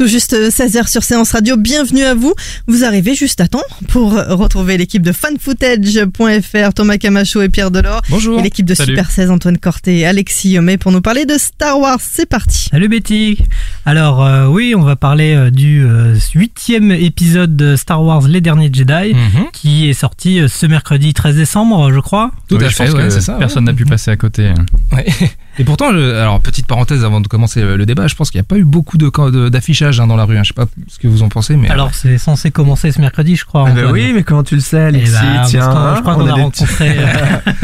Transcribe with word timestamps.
Tout 0.00 0.06
juste 0.06 0.32
16h 0.32 0.90
sur 0.90 1.02
Séance 1.02 1.32
Radio, 1.32 1.58
bienvenue 1.58 2.04
à 2.04 2.14
vous. 2.14 2.32
Vous 2.66 2.84
arrivez 2.84 3.14
juste 3.14 3.38
à 3.42 3.48
temps 3.48 3.60
pour 3.88 4.12
retrouver 4.14 4.78
l'équipe 4.78 5.02
de 5.02 5.12
fanfootage.fr, 5.12 6.72
Thomas 6.74 6.96
Camacho 6.96 7.42
et 7.42 7.50
Pierre 7.50 7.70
Delors. 7.70 8.00
Bonjour. 8.08 8.38
Et 8.40 8.42
l'équipe 8.42 8.64
de 8.64 8.72
Salut. 8.72 8.92
Super 8.92 9.10
16, 9.10 9.30
Antoine 9.30 9.58
Corté 9.58 9.98
et 9.98 10.06
Alexis 10.06 10.52
Yomé 10.52 10.78
pour 10.78 10.90
nous 10.90 11.02
parler 11.02 11.26
de 11.26 11.34
Star 11.36 11.78
Wars. 11.78 11.98
C'est 12.00 12.24
parti. 12.24 12.68
Salut 12.70 12.88
Betty 12.88 13.36
Alors 13.84 14.24
euh, 14.24 14.46
oui, 14.46 14.74
on 14.74 14.80
va 14.80 14.96
parler 14.96 15.34
euh, 15.34 15.50
du 15.50 15.84
euh, 15.84 16.16
huitième 16.34 16.92
épisode 16.92 17.54
de 17.54 17.76
Star 17.76 18.02
Wars 18.02 18.26
Les 18.26 18.40
Derniers 18.40 18.70
Jedi, 18.72 19.12
Mhm. 19.12 19.48
qui 19.52 19.90
est 19.90 19.92
sorti 19.92 20.40
euh, 20.40 20.48
ce 20.48 20.64
mercredi 20.64 21.12
13 21.12 21.36
décembre, 21.36 21.92
je 21.92 22.00
crois. 22.00 22.30
Tout 22.48 22.56
Oui, 22.56 22.64
à 22.64 22.68
je 22.70 22.74
fait, 22.74 22.86
pense 22.86 22.94
ouais, 22.94 23.02
que 23.04 23.10
c'est 23.10 23.20
ça. 23.20 23.34
Personne 23.34 23.64
n'a 23.64 23.74
pu 23.74 23.84
passer 23.84 24.10
à 24.10 24.16
côté. 24.16 24.50
Ouais. 24.92 25.04
Et 25.58 25.64
pourtant, 25.64 25.92
je- 25.92 26.14
alors 26.14 26.40
petite 26.40 26.66
parenthèse 26.66 27.04
avant 27.04 27.20
de 27.20 27.28
commencer 27.28 27.60
le, 27.62 27.84
débat, 27.84 28.06
je 28.06 28.14
pense 28.14 28.30
qu'il 28.30 28.38
n'y 28.38 28.44
a 28.44 28.48
pas 28.48 28.56
eu 28.56 28.64
beaucoup 28.64 28.96
de 28.96 29.08
camp- 29.08 29.30
de- 29.30 29.48
d'affichage 29.48 30.00
hein, 30.00 30.06
dans 30.06 30.16
la 30.16 30.24
rue. 30.24 30.38
hein. 30.38 30.42
Je 30.42 30.48
sais 30.48 30.54
pas 30.54 30.66
ce 30.88 30.98
que 30.98 31.06
vous 31.08 31.22
en 31.22 31.28
pensez, 31.28 31.56
mais 31.56 31.68
Alors 31.68 31.92
c'est 31.94 32.16
censé 32.18 32.50
commencer 32.50 32.92
ce 32.92 33.00
mercredi, 33.00 33.36
je 33.36 33.44
crois. 33.44 33.66
Ah 33.68 33.72
bah 33.72 33.90
oui, 33.92 34.12
mais 34.14 34.22
comment 34.22 34.42
tu 34.44 34.54
le 34.54 34.60
sais, 34.60 34.78
Eh 34.78 34.84
Alexis 34.86 35.12
parce 35.12 35.50
Tiens, 35.50 35.68
hein, 35.68 35.94
je 35.96 36.00
crois 36.00 36.14
on 36.14 36.18
qu'on 36.20 36.26
a, 36.28 36.32
a 36.32 36.36
des- 36.36 36.42
rencontré, 36.42 36.88
euh, 36.98 37.06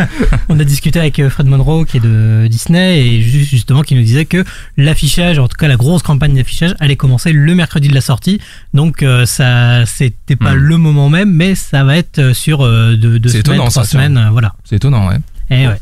on 0.49 0.59
a 0.61 0.65
discuté 0.65 0.99
avec 0.99 1.19
euh, 1.21 1.31
Fred 1.31 1.47
Monroe 1.47 1.85
qui 1.87 1.99
est 1.99 2.01
de 2.01 2.47
Disney 2.51 3.01
et 3.07 3.23
ju- 3.23 3.45
justement 3.45 3.83
qui 3.83 3.95
nous 3.95 4.03
disait 4.03 4.25
que 4.27 4.45
l'affichage, 4.77 5.39
en 5.39 5.49
tout 5.49 5.57
cas 5.57 5.69
la 5.69 5.77
grosse 5.77 6.03
campagne 6.03 6.35
d'affichage, 6.35 6.75
allait 6.81 6.97
commencer 6.97 7.33
le 7.33 7.55
mercredi 7.55 7.89
de 7.89 7.95
la 7.95 8.01
sortie. 8.01 8.41
Donc 8.75 9.03
euh, 9.03 9.25
ça, 9.27 9.87
c'était 9.87 10.37
pas 10.37 10.53
Hmm. 10.55 10.59
le 10.59 10.77
moment 10.77 11.09
même, 11.09 11.33
mais 11.33 11.55
ça 11.55 11.85
va 11.85 11.97
être 11.97 12.19
euh, 12.19 12.35
sur 12.35 12.65
euh, 12.65 12.97
deux, 12.97 13.19
deux 13.19 13.29
C'est 13.29 13.43
semaines, 13.45 13.55
étonnant, 13.57 13.71
trois 13.71 13.85
ça, 13.85 13.91
semaines, 13.91 14.17
euh, 14.19 14.31
voilà. 14.31 14.53
c'est 14.65 14.77
étonnant, 14.77 15.09
ouais. 15.09 15.17
Et 15.51 15.67
ouais. 15.69 15.77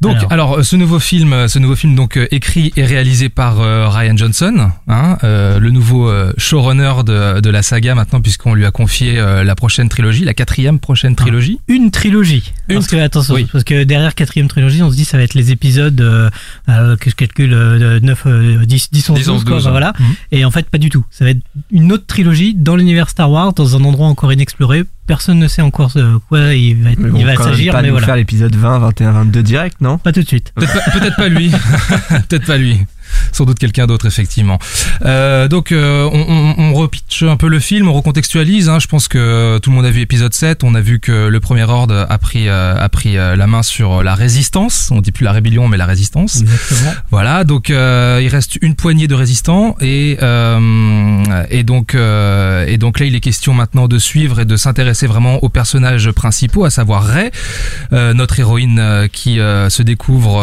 Donc, 0.00 0.16
Alors. 0.16 0.32
alors, 0.32 0.64
ce 0.64 0.76
nouveau 0.76 0.98
film, 0.98 1.32
euh, 1.32 1.48
ce 1.48 1.58
nouveau 1.58 1.76
film 1.76 1.94
donc 1.94 2.16
euh, 2.16 2.26
écrit 2.30 2.72
et 2.76 2.84
réalisé 2.84 3.28
par 3.28 3.60
euh, 3.60 3.88
Ryan 3.88 4.16
Johnson, 4.16 4.70
hein, 4.88 5.18
euh, 5.24 5.58
le 5.58 5.70
nouveau 5.70 6.08
euh, 6.08 6.32
showrunner 6.38 6.92
de, 7.04 7.40
de 7.40 7.50
la 7.50 7.62
saga 7.62 7.94
maintenant, 7.94 8.20
puisqu'on 8.20 8.54
lui 8.54 8.66
a 8.66 8.70
confié 8.70 9.18
euh, 9.18 9.44
la 9.44 9.54
prochaine 9.54 9.88
trilogie, 9.88 10.24
la 10.24 10.34
quatrième 10.34 10.78
prochaine 10.78 11.14
trilogie. 11.16 11.58
Une 11.68 11.90
trilogie. 11.90 12.52
Une 12.68 12.76
parce 12.76 12.88
que, 12.88 12.96
attention, 12.96 13.34
oui. 13.34 13.46
parce 13.50 13.64
que 13.64 13.84
derrière 13.84 14.14
quatrième 14.14 14.48
trilogie, 14.48 14.82
on 14.82 14.90
se 14.90 14.96
dit 14.96 15.04
ça 15.04 15.16
va 15.16 15.22
être 15.22 15.34
les 15.34 15.50
épisodes 15.52 16.00
euh, 16.00 16.30
euh, 16.68 16.96
que 16.96 17.10
je 17.10 17.14
calcule 17.14 17.52
euh, 17.54 18.00
de 18.00 18.06
9, 18.06 18.22
euh, 18.26 18.64
10, 18.66 18.90
10, 18.90 19.10
11, 19.10 19.18
10, 19.18 19.28
11, 19.28 19.34
12, 19.36 19.44
quoi, 19.44 19.54
12, 19.54 19.62
enfin, 19.62 19.70
voilà. 19.70 19.92
Mhm. 19.98 20.06
Et 20.32 20.44
en 20.44 20.50
fait, 20.50 20.68
pas 20.68 20.78
du 20.78 20.90
tout. 20.90 21.04
Ça 21.10 21.24
va 21.24 21.30
être 21.30 21.42
une 21.70 21.92
autre 21.92 22.06
trilogie 22.06 22.54
dans 22.54 22.76
l'univers 22.76 23.08
Star 23.08 23.30
Wars, 23.30 23.52
dans 23.54 23.76
un 23.76 23.84
endroit 23.84 24.06
encore 24.06 24.32
inexploré. 24.32 24.84
Personne 25.06 25.38
ne 25.38 25.48
sait 25.48 25.60
encore 25.62 25.90
ce- 25.90 26.16
quoi 26.28 26.54
il 26.54 26.82
va, 26.82 26.90
être- 26.92 26.98
Mais 26.98 27.10
bon, 27.10 27.18
il 27.18 27.26
va 27.26 27.36
s'agir, 27.36 27.72
pas 27.72 27.82
mais 27.82 27.88
nous 27.88 27.92
voilà. 27.94 28.06
faire 28.06 28.16
l'épisode 28.16 28.54
20, 28.56 28.78
21, 28.78 29.12
22 29.12 29.42
direct, 29.42 29.80
non? 29.82 29.98
Pas 29.98 30.12
tout 30.12 30.22
de 30.22 30.26
suite. 30.26 30.52
Peut-être 30.54 30.72
pas, 30.72 30.90
peut-être 30.98 31.16
pas 31.16 31.28
lui. 31.28 31.50
peut-être 32.28 32.46
pas 32.46 32.56
lui. 32.56 32.80
Sans 33.32 33.44
doute 33.44 33.58
quelqu'un 33.58 33.86
d'autre, 33.86 34.06
effectivement. 34.06 34.58
Euh, 35.04 35.48
donc, 35.48 35.72
euh, 35.72 36.08
on, 36.12 36.24
on, 36.28 36.64
on 36.64 36.74
repitche 36.74 37.22
un 37.22 37.36
peu 37.36 37.48
le 37.48 37.60
film, 37.60 37.88
on 37.88 37.92
recontextualise. 37.92 38.68
Hein. 38.68 38.78
Je 38.78 38.86
pense 38.86 39.08
que 39.08 39.58
tout 39.58 39.70
le 39.70 39.76
monde 39.76 39.86
a 39.86 39.90
vu 39.90 40.00
épisode 40.00 40.34
7. 40.34 40.64
On 40.64 40.74
a 40.74 40.80
vu 40.80 41.00
que 41.00 41.28
le 41.28 41.40
premier 41.40 41.64
ordre 41.64 42.06
a 42.08 42.18
pris, 42.18 42.48
euh, 42.48 42.76
a 42.76 42.88
pris 42.88 43.14
la 43.14 43.46
main 43.46 43.62
sur 43.62 44.02
la 44.02 44.14
résistance. 44.14 44.90
On 44.90 45.00
dit 45.00 45.12
plus 45.12 45.24
la 45.24 45.32
rébellion, 45.32 45.68
mais 45.68 45.76
la 45.76 45.86
résistance. 45.86 46.40
Exactement. 46.40 46.92
Voilà, 47.10 47.44
donc 47.44 47.68
il 47.68 48.28
reste 48.28 48.58
une 48.62 48.74
poignée 48.74 49.06
de 49.06 49.14
résistants 49.14 49.76
et 49.80 50.18
et 51.50 51.62
donc 51.62 51.94
et 51.94 52.78
donc 52.78 53.00
là 53.00 53.06
il 53.06 53.14
est 53.14 53.20
question 53.20 53.54
maintenant 53.54 53.88
de 53.88 53.98
suivre 53.98 54.40
et 54.40 54.44
de 54.44 54.56
s'intéresser 54.56 55.06
vraiment 55.06 55.42
aux 55.42 55.48
personnages 55.48 56.10
principaux, 56.10 56.64
à 56.64 56.70
savoir 56.70 57.04
euh, 57.92 58.14
notre 58.14 58.38
héroïne 58.38 59.08
qui 59.12 59.36
se 59.36 59.82
découvre 59.82 60.42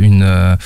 une 0.00 0.56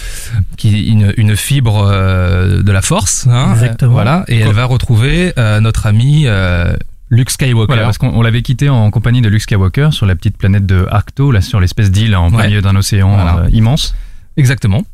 qui 0.56 0.86
une, 0.88 1.12
une 1.16 1.36
fibre 1.36 1.86
euh, 1.90 2.62
de 2.62 2.72
la 2.72 2.82
force, 2.82 3.26
hein, 3.30 3.52
Exactement. 3.52 3.90
Euh, 3.90 3.94
voilà, 3.94 4.24
et 4.28 4.38
elle 4.40 4.52
va 4.52 4.64
retrouver 4.64 5.32
euh, 5.38 5.60
notre 5.60 5.86
ami 5.86 6.24
euh, 6.26 6.74
Luke 7.10 7.30
Skywalker. 7.30 7.66
Voilà, 7.66 7.82
parce 7.84 7.98
qu'on 7.98 8.08
on 8.14 8.22
l'avait 8.22 8.42
quitté 8.42 8.68
en 8.68 8.90
compagnie 8.90 9.20
de 9.22 9.28
Luke 9.28 9.42
Skywalker 9.42 9.88
sur 9.92 10.06
la 10.06 10.14
petite 10.16 10.36
planète 10.36 10.66
de 10.66 10.86
Arcto, 10.90 11.30
là 11.32 11.40
sur 11.40 11.60
l'espèce 11.60 11.90
d'île 11.90 12.14
en 12.16 12.28
plein 12.30 12.38
Ouais. 12.38 12.46
milieu 12.48 12.62
d'un 12.62 12.76
océan 12.76 13.14
Voilà. 13.14 13.36
euh, 13.44 13.48
immense. 13.52 13.94
Exactement. 14.36 14.84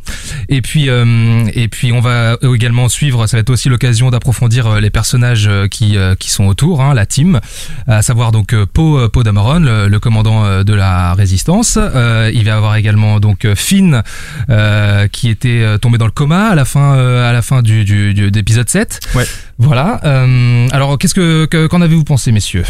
Et 0.48 0.62
puis 0.62 0.88
euh, 0.88 1.44
et 1.54 1.66
puis 1.68 1.92
on 1.92 2.00
va 2.00 2.36
également 2.54 2.88
suivre. 2.88 3.26
Ça 3.26 3.36
va 3.36 3.40
être 3.40 3.50
aussi 3.50 3.68
l'occasion 3.68 4.10
d'approfondir 4.10 4.66
euh, 4.66 4.80
les 4.80 4.90
personnages 4.90 5.48
euh, 5.48 5.66
qui 5.66 5.96
euh, 5.96 6.14
qui 6.14 6.30
sont 6.30 6.44
autour, 6.46 6.80
hein, 6.80 6.94
la 6.94 7.06
team, 7.06 7.40
à 7.88 8.02
savoir 8.02 8.30
donc 8.30 8.54
Poe 8.72 9.08
Poe 9.08 9.22
Dameron, 9.24 9.58
le, 9.60 9.88
le 9.88 10.00
commandant 10.00 10.62
de 10.62 10.74
la 10.74 11.14
résistance. 11.14 11.76
Euh, 11.80 12.30
il 12.32 12.44
va 12.44 12.50
y 12.50 12.54
avoir 12.54 12.76
également 12.76 13.18
donc 13.18 13.46
Finn 13.56 14.02
euh, 14.50 15.08
qui 15.08 15.28
était 15.28 15.64
tombé 15.80 15.98
dans 15.98 16.06
le 16.06 16.12
coma 16.12 16.48
à 16.50 16.54
la 16.54 16.64
fin 16.64 16.94
euh, 16.96 17.28
à 17.28 17.32
la 17.32 17.42
fin 17.42 17.62
du, 17.62 17.84
du, 17.84 18.14
du- 18.14 18.30
d'épisode 18.30 18.68
7. 18.68 19.00
Ouais. 19.14 19.24
Voilà. 19.58 20.00
Euh, 20.04 20.68
alors 20.70 20.98
qu'est-ce 20.98 21.14
que 21.14 21.46
que- 21.46 21.66
qu'en 21.66 21.80
avez-vous 21.82 22.04
pensé, 22.04 22.30
messieurs? 22.32 22.64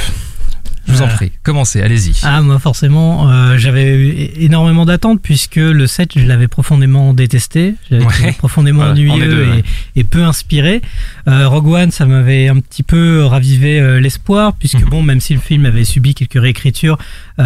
Je 0.86 0.92
vous 0.92 1.02
en 1.02 1.08
prie. 1.08 1.32
Commencez. 1.42 1.80
Allez-y. 1.80 2.12
Ah, 2.22 2.42
moi, 2.42 2.58
forcément, 2.58 3.30
euh, 3.30 3.56
j'avais 3.56 3.94
eu 3.96 4.30
énormément 4.36 4.84
d'attentes 4.84 5.20
puisque 5.22 5.56
le 5.56 5.86
7, 5.86 6.18
je 6.18 6.26
l'avais 6.26 6.48
profondément 6.48 7.14
détesté. 7.14 7.74
J'avais 7.90 8.04
Ouais. 8.04 8.32
profondément 8.38 8.78
Voilà, 8.78 8.92
ennuyeux 8.92 9.26
deux, 9.28 9.42
et, 9.44 9.48
ouais. 9.48 9.62
et 9.96 10.04
peu 10.04 10.22
inspiré. 10.24 10.82
Euh, 11.28 11.48
Rogue 11.48 11.68
One, 11.68 11.90
ça 11.90 12.04
m'avait 12.06 12.48
un 12.48 12.58
petit 12.58 12.82
peu 12.82 13.24
ravivé 13.24 13.80
euh, 13.80 14.00
l'espoir 14.00 14.54
puisque, 14.54 14.80
Mhm. 14.82 14.88
bon, 14.88 15.02
même 15.02 15.20
si 15.20 15.34
le 15.34 15.40
film 15.40 15.66
avait 15.66 15.84
subi 15.84 16.14
quelques 16.14 16.40
réécritures, 16.40 16.98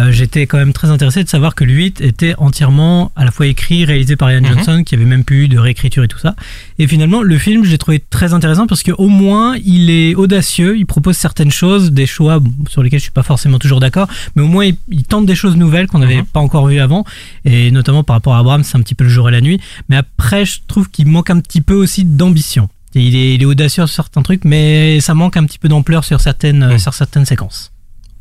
j'étais 0.09 0.45
quand 0.45 0.57
même 0.57 0.73
très 0.73 0.89
intéressé 0.91 1.23
de 1.23 1.29
savoir 1.29 1.55
que 1.55 1.63
le 1.63 1.73
8 1.73 2.01
était 2.01 2.35
entièrement 2.37 3.11
à 3.15 3.25
la 3.25 3.31
fois 3.31 3.47
écrit, 3.47 3.83
réalisé 3.85 4.15
par 4.15 4.31
Ian 4.31 4.41
Mhm. 4.41 4.47
Johnson, 4.47 4.83
qui 4.85 4.93
avait 4.95 5.05
même 5.05 5.23
plus 5.23 5.45
eu 5.45 5.47
de 5.47 5.57
réécriture 5.57 6.03
et 6.03 6.07
tout 6.07 6.19
ça. 6.19 6.35
Et 6.77 6.87
finalement, 6.87 7.21
le 7.23 7.37
film, 7.37 7.63
je 7.63 7.71
l'ai 7.71 7.77
trouvé 7.77 7.99
très 8.09 8.33
intéressant 8.33 8.67
parce 8.67 8.83
que 8.83 8.91
au 8.91 9.07
moins, 9.07 9.55
il 9.65 9.89
est 9.89 10.13
audacieux, 10.15 10.77
il 10.77 10.85
propose 10.85 11.17
certaines 11.17 11.51
choses, 11.51 11.91
des 11.91 12.05
choix 12.05 12.39
bon, 12.39 12.51
sur 12.69 12.83
lesquels 12.83 12.99
je 12.99 13.03
suis 13.03 13.11
pas 13.11 13.23
forcément 13.27 13.59
toujours 13.59 13.79
d'accord, 13.79 14.07
mais 14.35 14.41
au 14.41 14.47
moins, 14.47 14.65
il, 14.65 14.75
il 14.89 15.03
tente 15.03 15.25
des 15.27 15.35
choses 15.35 15.55
nouvelles 15.55 15.87
qu'on 15.87 15.99
n'avait 15.99 16.17
Mhm. 16.17 16.25
pas 16.25 16.39
encore 16.39 16.65
vues 16.67 16.79
avant, 16.79 17.05
et 17.45 17.69
notamment 17.71 18.03
par 18.03 18.15
rapport 18.15 18.33
à 18.35 18.39
Abrams, 18.39 18.63
c'est 18.63 18.77
un 18.77 18.81
petit 18.81 18.95
peu 18.95 19.03
le 19.03 19.09
jour 19.11 19.29
et 19.29 19.31
la 19.31 19.41
nuit. 19.41 19.59
Mais 19.89 19.97
après, 19.97 20.45
je 20.45 20.61
trouve 20.67 20.89
qu'il 20.89 21.07
manque 21.07 21.29
un 21.29 21.39
petit 21.39 21.61
peu 21.61 21.75
aussi 21.75 22.05
d'ambition. 22.05 22.69
Il 22.95 23.15
est, 23.15 23.35
il 23.35 23.41
est 23.41 23.45
audacieux 23.45 23.85
sur 23.85 23.93
certains 24.05 24.23
trucs, 24.23 24.43
mais 24.45 24.99
ça 25.01 25.13
manque 25.13 25.37
un 25.37 25.45
petit 25.45 25.59
peu 25.59 25.67
d'ampleur 25.67 26.03
sur 26.03 26.19
certaines, 26.21 26.65
Mhm. 26.71 26.79
sur 26.79 26.93
certaines 26.95 27.25
séquences. 27.25 27.71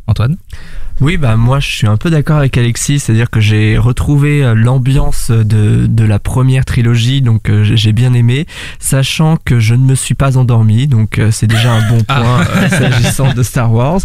Antoine? 0.09 0.37
Oui, 1.01 1.19
bah 1.19 1.37
moi 1.37 1.61
je 1.61 1.69
suis 1.69 1.87
un 1.87 1.97
peu 1.99 2.09
d'accord 2.11 2.39
avec 2.39 2.57
Alexis, 2.57 3.01
c'est-à-dire 3.01 3.29
que 3.29 3.39
j'ai 3.41 3.77
retrouvé 3.77 4.43
euh, 4.43 4.55
l'ambiance 4.55 5.31
de, 5.31 5.87
de 5.87 6.05
la 6.05 6.19
première 6.19 6.65
trilogie, 6.65 7.21
donc 7.21 7.51
euh, 7.51 7.65
j'ai- 7.65 7.93
bien 7.93 8.13
aimé, 8.15 8.47
sachant 8.79 9.37
que 9.45 9.59
je 9.61 9.75
ne 9.75 9.85
me 9.85 9.95
suis 9.95 10.15
pas 10.15 10.37
endormi, 10.39 10.87
donc 10.87 11.19
euh, 11.19 11.31
c'est 11.31 11.47
déjà 11.47 11.73
un 11.73 11.89
bon 11.89 11.99
Ah. 12.09 12.21
point 12.21 12.69
s'agissant 12.69 13.33
de 13.35 13.43
Star 13.43 13.73
Wars. 13.73 14.01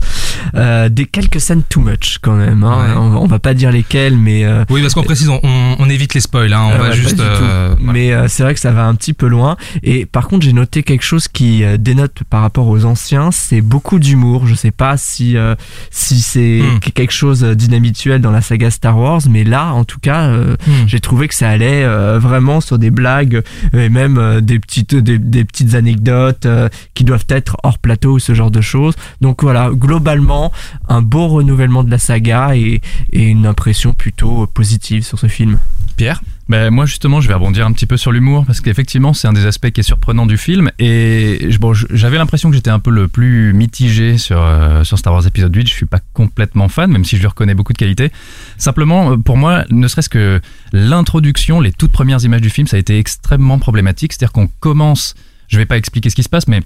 Euh, 0.56 0.90
des 0.90 1.06
quelques 1.06 1.40
scènes 1.41 1.63
too 1.63 1.81
much 1.81 2.18
quand 2.22 2.35
même, 2.35 2.63
hein. 2.63 2.78
Ouais. 2.90 2.94
on, 2.97 3.09
va- 3.09 3.18
on 3.19 3.28
va 3.28 3.40
pas 3.40 3.53
dire 3.53 3.72
lesquelles, 3.72 4.18
mais 4.18 4.44
euh, 4.46 4.63
Oui, 4.69 4.81
parce 4.81 4.94
qu'on 4.94 5.03
précise, 5.03 5.30
on, 5.30 5.40
on- 5.44 5.90
évite 5.90 6.13
les 6.13 6.22
spoils. 6.22 6.53
Hein. 6.53 6.68
On 6.68 6.72
Euh, 6.72 6.78
va 6.78 6.90
ouais, 6.90 6.96
juste. 6.96 7.19
euh. 7.19 7.75
Mais 7.81 8.13
euh, 8.13 8.28
c'est 8.30 8.44
vrai 8.44 8.53
que 8.53 8.59
ça 8.62 8.72
va 8.72 8.85
un 8.85 8.96
petit 8.96 9.13
peu 9.13 9.28
loin. 9.28 9.57
Et 9.84 10.06
par 10.06 10.27
contre, 10.30 10.45
j'ai 10.45 10.54
noté 10.54 10.83
quelque 10.83 11.04
chose 11.04 11.27
qui 11.27 11.63
dénote 11.80 12.19
par 12.30 12.42
rapport 12.42 12.68
aux 12.68 12.86
anciens, 12.86 13.31
c'est 13.31 13.60
beaucoup 13.62 14.00
d'humour. 14.00 14.48
Je 14.48 14.56
sais 14.56 14.71
pas 14.71 14.95
si 14.98 15.36
euh, 15.38 15.56
si 15.89 16.21
c'est 16.21 16.62
Hmm. 16.62 16.80
Quelque 16.89 17.13
chose 17.13 17.44
d'inhabituel 17.44 18.19
dans 18.22 18.31
la 18.31 18.42
saga 18.42 18.72
Star 18.72 18.98
Wars, 18.98 19.22
mais 19.30 19.44
là, 19.44 19.74
en 19.74 19.83
tout 19.86 20.00
cas, 20.00 20.24
euh, 20.30 20.56
Hmm. 20.66 20.88
j'ai 20.88 21.00
trouvé 21.00 21.28
que 21.28 21.36
ça 21.36 21.50
allait 21.50 21.83
euh, 21.83 22.18
vraiment 22.19 22.62
sur 22.62 22.78
des 22.80 22.89
blagues 22.92 23.42
euh, 23.74 23.86
et 23.86 23.89
même 23.89 24.18
euh, 24.18 24.42
des 24.42 24.60
petites 24.60 24.95
des, 24.95 25.18
des 25.19 25.44
petites 25.45 25.75
anecdotes 25.75 26.45
euh, 26.45 26.68
qui 26.94 27.04
doivent 27.04 27.25
être 27.30 27.57
hors 27.63 27.78
plateau 27.78 28.13
ou 28.13 28.19
ce 28.19 28.33
genre 28.33 28.51
de 28.51 28.62
choses. 28.62 28.95
Donc 29.22 29.44
voilà, 29.44 29.69
globalement, 29.74 30.51
un 30.88 31.01
beau 31.01 31.28
renouvellement 31.28 31.83
de 31.83 31.92
la 31.92 31.98
saga 32.00 32.56
et, 32.56 32.81
et 33.12 33.24
une 33.27 33.45
impression 33.45 33.94
plutôt 33.94 34.48
positive 34.48 35.04
sur 35.04 35.19
ce 35.19 35.27
film. 35.27 35.60
Pierre? 35.98 36.22
Ben, 36.51 36.69
moi 36.69 36.86
justement, 36.86 37.21
je 37.21 37.30
vais 37.30 37.33
rebondir 37.33 37.65
un 37.65 37.71
petit 37.71 37.86
peu 37.86 37.95
sur 37.95 38.12
l'humour 38.12 38.45
parce 38.45 38.59
qu'effectivement, 38.59 39.13
c'est 39.13 39.25
un 39.25 39.31
des 39.31 39.45
aspects 39.45 39.69
qui 39.69 39.80
est 39.80 39.83
surprenant 39.83 40.25
du 40.25 40.36
film. 40.36 40.69
Et 40.80 41.48
j'avais 41.92 42.18
l'impression 42.18 42.50
que 42.50 42.56
j'étais 42.57 42.69
un 42.69 42.80
peu 42.80 42.92
le 42.92 43.07
plus 43.07 43.53
mitigé 43.53 44.18
sur, 44.18 44.38
euh, 44.38 44.83
Star 44.83 45.13
Wars 45.13 45.25
épisode 45.25 45.56
8. 45.56 45.69
Je 45.69 45.74
suis 45.74 45.86
pas 45.86 46.01
complètement 46.12 46.68
fan, 46.68 46.92
même 46.92 47.06
si 47.06 47.15
je 47.15 47.21
lui 47.21 47.27
reconnais 47.27 47.53
beaucoup 47.53 47.71
de 47.71 47.77
qualités. 47.77 48.12
Simplement, 48.57 49.13
euh, 49.13 49.15
pour 49.15 49.38
moi, 49.38 49.63
ne 49.69 49.88
serait-ce 49.88 50.09
que 50.09 50.42
l'introduction, 50.74 51.62
les 51.62 51.71
toutes 51.71 51.94
premières 51.94 52.21
images 52.25 52.42
du 52.42 52.50
film, 52.50 52.68
ça 52.68 52.75
a 52.75 52.81
été 52.81 53.00
extrêmement 53.00 53.57
problématique. 53.57 54.12
C'est-à-dire 54.12 54.33
qu'on 54.33 54.50
commence, 54.59 55.15
je 55.48 55.57
vais 55.57 55.65
pas 55.65 55.77
expliquer 55.77 56.09
ce 56.09 56.15
qui 56.15 56.24
se 56.24 56.30
passe, 56.30 56.50
mais 56.50 56.59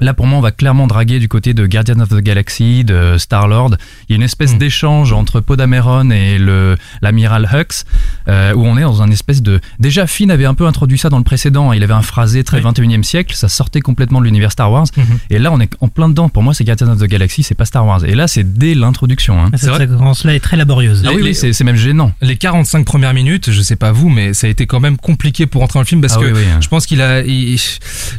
Là, 0.00 0.14
pour 0.14 0.26
moi, 0.26 0.38
on 0.38 0.42
va 0.42 0.50
clairement 0.52 0.86
draguer 0.86 1.18
du 1.18 1.28
côté 1.28 1.54
de 1.54 1.66
Guardian 1.66 2.00
of 2.00 2.08
the 2.10 2.20
Galaxy, 2.20 2.84
de 2.84 3.16
Star-Lord. 3.18 3.76
Il 4.08 4.12
y 4.12 4.14
a 4.14 4.16
une 4.16 4.22
espèce 4.22 4.54
Mm. 4.54 4.58
d'échange 4.58 5.12
entre 5.12 5.40
Poe 5.40 5.56
Dameron 5.56 6.10
et 6.10 6.38
le 6.38 6.76
l'amiral 7.02 7.48
Hux, 7.52 7.84
euh, 8.28 8.52
où 8.54 8.64
on 8.66 8.76
est 8.76 8.82
dans 8.82 9.02
un 9.02 9.10
espèce 9.10 9.42
de... 9.42 9.60
Déjà, 9.78 10.06
Finn 10.06 10.30
avait 10.30 10.44
un 10.46 10.54
peu 10.54 10.66
introduit 10.66 10.98
ça 10.98 11.08
dans 11.08 11.18
le 11.18 11.24
précédent. 11.24 11.72
Il 11.72 11.82
avait 11.82 11.94
un 11.94 12.02
phrasé 12.02 12.44
très 12.44 12.58
Oui. 12.58 12.62
21e 12.64 13.02
siècle. 13.02 13.34
Ça 13.34 13.48
sortait 13.48 13.80
complètement 13.80 14.20
de 14.20 14.24
l'univers 14.26 14.52
Star 14.52 14.70
Wars. 14.70 14.86
Mhm. 14.96 15.04
Et 15.30 15.38
là, 15.38 15.50
on 15.52 15.60
est 15.60 15.70
en 15.80 15.88
plein 15.88 16.08
dedans. 16.08 16.28
Pour 16.28 16.42
moi, 16.42 16.54
c'est 16.54 16.64
Guardian 16.64 16.88
of 16.88 16.98
the 16.98 17.04
Galaxy, 17.04 17.42
c'est 17.42 17.54
pas 17.54 17.64
Star 17.64 17.84
Wars. 17.86 18.04
Et 18.04 18.14
là, 18.14 18.28
c'est 18.28 18.54
dès 18.58 18.74
l'introduction. 18.74 19.40
hein. 19.42 19.50
Cette 19.54 19.74
séquence-là 19.76 20.34
est 20.34 20.40
très 20.40 20.56
laborieuse. 20.56 21.04
Ah 21.06 21.10
oui, 21.14 21.22
Les- 21.22 21.34
c'est 21.34 21.52
c'est 21.52 21.64
même 21.64 21.76
gênant. 21.76 22.12
Les 22.22 22.36
45 22.36 22.84
premières 22.84 23.14
minutes, 23.14 23.50
je 23.50 23.60
sais 23.62 23.76
pas 23.76 23.92
vous, 23.92 24.08
mais 24.08 24.34
ça 24.34 24.46
a 24.46 24.50
été 24.50 24.66
quand 24.66 24.80
même 24.80 24.96
compliqué 24.96 25.46
pour 25.46 25.62
entrer 25.62 25.78
dans 25.78 25.82
le 25.82 25.86
film 25.86 26.00
parce 26.00 26.14
Ah 26.16 26.20
que 26.20 26.26
oui, 26.26 26.32
oui, 26.34 26.42
hein. 26.52 26.58
je 26.60 26.68
pense 26.68 26.86
qu'il 26.86 27.00
a, 27.02 27.22
il, 27.22 27.58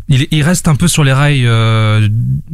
il, 0.10 0.28
il 0.32 0.44
reste 0.44 0.68
un 0.68 0.76
peu 0.76 0.88
sur 0.88 1.04
les 1.04 1.14
rails 1.14 1.46
euh, 1.46 1.69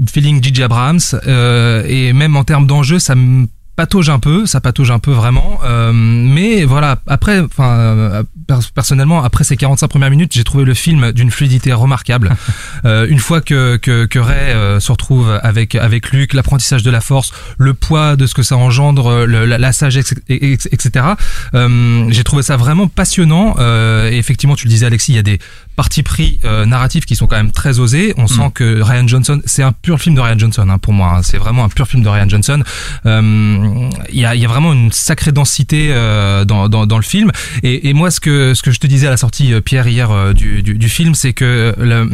feeling 0.07 0.41
J.J. 0.44 0.63
Abrams 0.63 1.00
euh, 1.27 1.83
et 1.88 2.13
même 2.13 2.35
en 2.35 2.44
termes 2.44 2.67
d'enjeu, 2.67 3.00
ça 3.00 3.15
me 3.15 3.47
patauge 3.77 4.09
un 4.09 4.19
peu, 4.19 4.45
ça 4.45 4.62
patauge 4.62 4.89
un 4.89 5.00
peu 5.00 5.12
vraiment. 5.12 5.59
Euh, 5.65 5.91
mais 5.94 6.63
voilà, 6.63 7.00
après, 7.07 7.41
enfin, 7.41 7.71
euh, 7.73 8.23
per- 8.47 8.69
personnellement, 8.73 9.21
après 9.21 9.44
ces 9.44 9.57
45 9.57 9.89
premières 9.89 10.09
minutes, 10.09 10.31
j'ai 10.33 10.45
trouvé 10.45 10.63
le 10.63 10.73
film 10.73 11.12
d'une 11.12 11.29
fluidité 11.29 11.73
remarquable. 11.73 12.35
Euh, 12.83 13.07
une 13.09 13.17
fois 13.19 13.41
que 13.41 13.77
que, 13.77 14.06
que 14.06 14.19
Ray 14.19 14.51
euh, 14.51 14.79
se 14.79 14.91
retrouve 14.91 15.39
avec 15.41 15.73
avec 15.73 16.11
Luke, 16.11 16.33
l'apprentissage 16.33 16.83
de 16.83 16.91
la 16.91 17.01
Force, 17.01 17.31
le 17.57 17.73
poids 17.73 18.15
de 18.15 18.27
ce 18.27 18.35
que 18.35 18.44
ça 18.44 18.57
engendre, 18.57 19.25
le, 19.25 19.45
la, 19.45 19.57
la 19.57 19.71
sagesse, 19.73 20.13
etc. 20.29 21.06
Euh, 21.56 22.06
j'ai 22.09 22.23
trouvé 22.23 22.44
ça 22.44 22.57
vraiment 22.57 22.88
passionnant. 22.88 23.56
Euh, 23.57 24.11
et 24.11 24.18
effectivement, 24.18 24.56
tu 24.56 24.65
le 24.65 24.69
disais, 24.69 24.85
Alexis, 24.85 25.13
il 25.13 25.15
y 25.15 25.19
a 25.19 25.23
des 25.23 25.39
partis 25.75 26.04
pris 26.04 26.39
euh, 26.45 26.66
narratifs 26.66 27.06
qui 27.06 27.16
sont 27.16 27.27
quand 27.27 27.36
même 27.36 27.51
très 27.51 27.80
osés. 27.80 28.13
On 28.18 28.27
sent 28.27 28.51
que 28.54 28.81
Ryan 28.81 29.07
Johnson, 29.07 29.42
c'est 29.45 29.63
un 29.63 29.72
pur 29.72 30.00
film 30.00 30.16
de 30.16 30.22
Ryan 30.22 30.38
Johnson 30.39 30.68
hein, 30.69 30.77
pour 30.77 30.94
moi. 30.94 31.16
hein. 31.18 31.22
C'est 31.24 31.38
vraiment 31.38 31.63
un 31.66 31.69
pur 31.69 31.88
film 31.88 32.01
de 32.04 32.10
Ryan 32.10 32.30
Johnson. 32.30 32.63
Euh, 33.06 33.89
Il 34.12 34.19
y, 34.19 34.25
a, 34.25 34.36
il 34.36 34.42
y 34.42 34.45
a 34.45 34.48
vraiment 34.48 34.74
une 34.74 34.92
sacrée 34.92 35.31
densité 35.31 35.89
euh, 35.92 36.45
dans, 36.45 36.69
dans, 36.69 36.86
dans 36.86 36.98
le 36.98 37.04
film. 37.04 37.31
Et, 37.63 37.89
et 37.89 37.94
moi, 37.94 38.12
ce 38.12 38.19
que 38.19 38.54
ce 38.54 38.62
que 38.63 38.72
je 38.72 38.80
te 38.80 38.88
disais 38.88 39.07
à 39.07 39.10
la 39.10 39.18
sortie, 39.18 39.54
euh, 39.54 39.62
Pierre, 39.62 39.88
hier 39.88 40.33
du, 40.33 40.62
du, 40.63 40.75
du 40.75 40.89
film, 40.89 41.16
c'est 41.16 41.33
que 41.33 41.74
le, 41.78 42.10